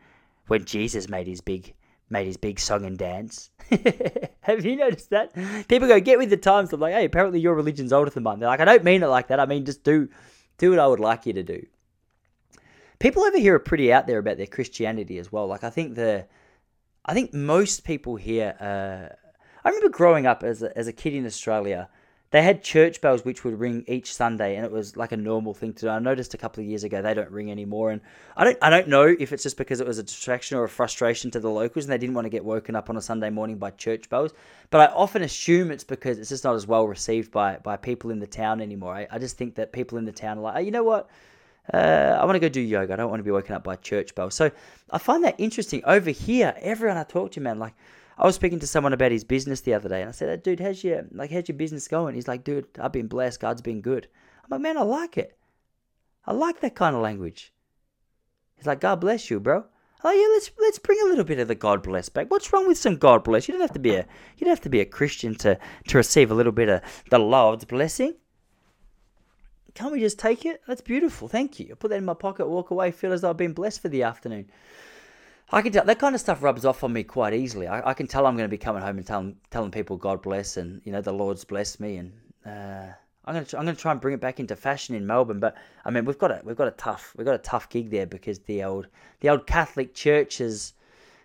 [0.47, 1.73] when Jesus made his big
[2.09, 3.49] made his big song and dance.
[4.41, 5.33] Have you noticed that?
[5.67, 6.71] People go, get with the times.
[6.71, 8.39] I'm like, hey, apparently your religion's older than mine.
[8.39, 9.39] They're like, I don't mean it like that.
[9.39, 10.09] I mean, just do
[10.57, 11.65] do what I would like you to do.
[12.99, 15.45] People over here are pretty out there about their Christianity as well.
[15.45, 16.25] Like, I think the,
[17.05, 19.13] I think most people here, uh,
[19.63, 21.89] I remember growing up as a, as a kid in Australia,
[22.31, 25.53] they had church bells which would ring each Sunday, and it was like a normal
[25.53, 25.89] thing to do.
[25.89, 28.01] I noticed a couple of years ago they don't ring anymore, and
[28.35, 30.69] I don't I don't know if it's just because it was a distraction or a
[30.69, 33.29] frustration to the locals, and they didn't want to get woken up on a Sunday
[33.29, 34.33] morning by church bells.
[34.69, 38.11] But I often assume it's because it's just not as well received by by people
[38.11, 38.93] in the town anymore.
[38.93, 41.09] I, I just think that people in the town are like, oh, you know what.
[41.73, 42.93] Uh, I want to go do yoga.
[42.93, 44.35] I don't want to be woken up by church bells.
[44.35, 44.51] So
[44.89, 45.81] I find that interesting.
[45.85, 47.73] Over here, everyone I talk to, man, like
[48.17, 50.59] I was speaking to someone about his business the other day, and I said, "Dude,
[50.59, 53.39] how's your like how's your business going?" He's like, "Dude, I've been blessed.
[53.39, 54.07] God's been good."
[54.43, 55.37] I'm like, "Man, I like it.
[56.25, 57.53] I like that kind of language."
[58.55, 59.65] He's like, "God bless you, bro."
[60.03, 62.29] Oh yeah, let's let's bring a little bit of the God bless back.
[62.29, 63.47] What's wrong with some God bless?
[63.47, 64.05] You don't have to be a
[64.37, 67.19] you don't have to be a Christian to to receive a little bit of the
[67.19, 68.15] Lord's blessing.
[69.73, 70.61] Can't we just take it?
[70.67, 71.27] That's beautiful.
[71.27, 71.69] Thank you.
[71.71, 73.89] I put that in my pocket, walk away, feel as though I've been blessed for
[73.89, 74.49] the afternoon.
[75.49, 77.67] I can tell that kind of stuff rubs off on me quite easily.
[77.67, 80.21] I, I can tell I'm going to be coming home and telling telling people God
[80.21, 82.11] bless and you know the Lord's blessed me and
[82.45, 82.91] uh,
[83.25, 85.39] I'm going to I'm going to try and bring it back into fashion in Melbourne.
[85.39, 87.91] But I mean we've got a we've got a tough we've got a tough gig
[87.91, 88.87] there because the old
[89.21, 90.73] the old Catholic Church has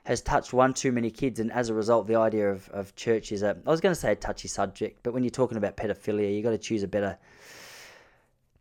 [0.04, 3.30] has touched one too many kids and as a result the idea of, of church
[3.30, 5.76] is a I was going to say a touchy subject but when you're talking about
[5.76, 7.18] pedophilia you got to choose a better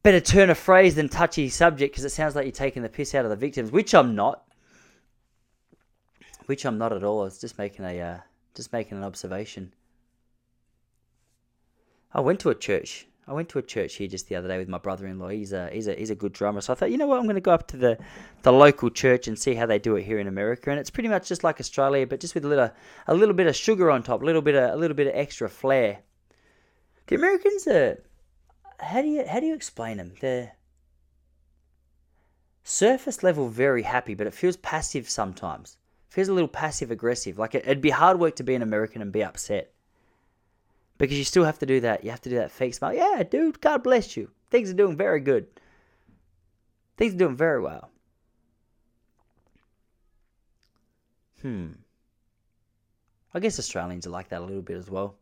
[0.04, 3.16] better turn of phrase than touchy subject because it sounds like you're taking the piss
[3.16, 4.44] out of the victims which I'm not
[6.52, 7.22] which I'm not at all.
[7.22, 8.20] I was just making a uh,
[8.54, 9.74] just making an observation.
[12.14, 14.58] I went to a church I went to a church here just the other day
[14.58, 15.30] with my brother-in-law.
[15.30, 16.60] He's a he's a he's a good drummer.
[16.60, 17.98] So I thought, you know what, I'm going to go up to the
[18.42, 20.70] the local church and see how they do it here in America.
[20.70, 22.72] And it's pretty much just like Australia, but just with a little
[23.08, 25.14] a little bit of sugar on top, a little bit of a little bit of
[25.16, 26.00] extra flair.
[27.08, 28.04] The Americans are
[28.80, 30.14] how do you how do you explain them?
[30.20, 30.54] They're
[32.64, 35.78] surface level very happy, but it feels passive sometimes.
[36.12, 37.40] It feels a little passive aggressive.
[37.40, 39.72] Like it'd be hard work to be an American and be upset
[40.98, 42.04] because you still have to do that.
[42.04, 42.94] You have to do that fake smile.
[42.94, 44.30] Yeah, dude, God bless you.
[44.50, 45.48] Things are doing very good.
[46.98, 47.90] Things are doing very well.
[51.42, 51.68] Hmm.
[53.34, 55.16] I guess Australians are like that a little bit as well.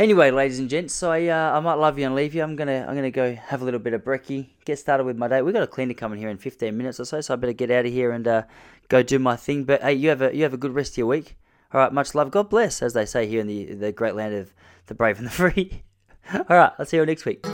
[0.00, 2.42] Anyway, ladies and gents, so I, uh, I might love you and leave you.
[2.42, 5.28] I'm gonna I'm gonna go have a little bit of brekkie, get started with my
[5.28, 5.42] day.
[5.42, 7.70] We've got a cleaner coming here in 15 minutes or so, so I better get
[7.70, 8.44] out of here and uh,
[8.88, 9.64] go do my thing.
[9.64, 11.36] But hey, you have a you have a good rest of your week.
[11.74, 12.30] All right, much love.
[12.30, 14.54] God bless, as they say here in the the great land of
[14.86, 15.82] the brave and the free.
[16.32, 17.44] All right, I'll see you all next week.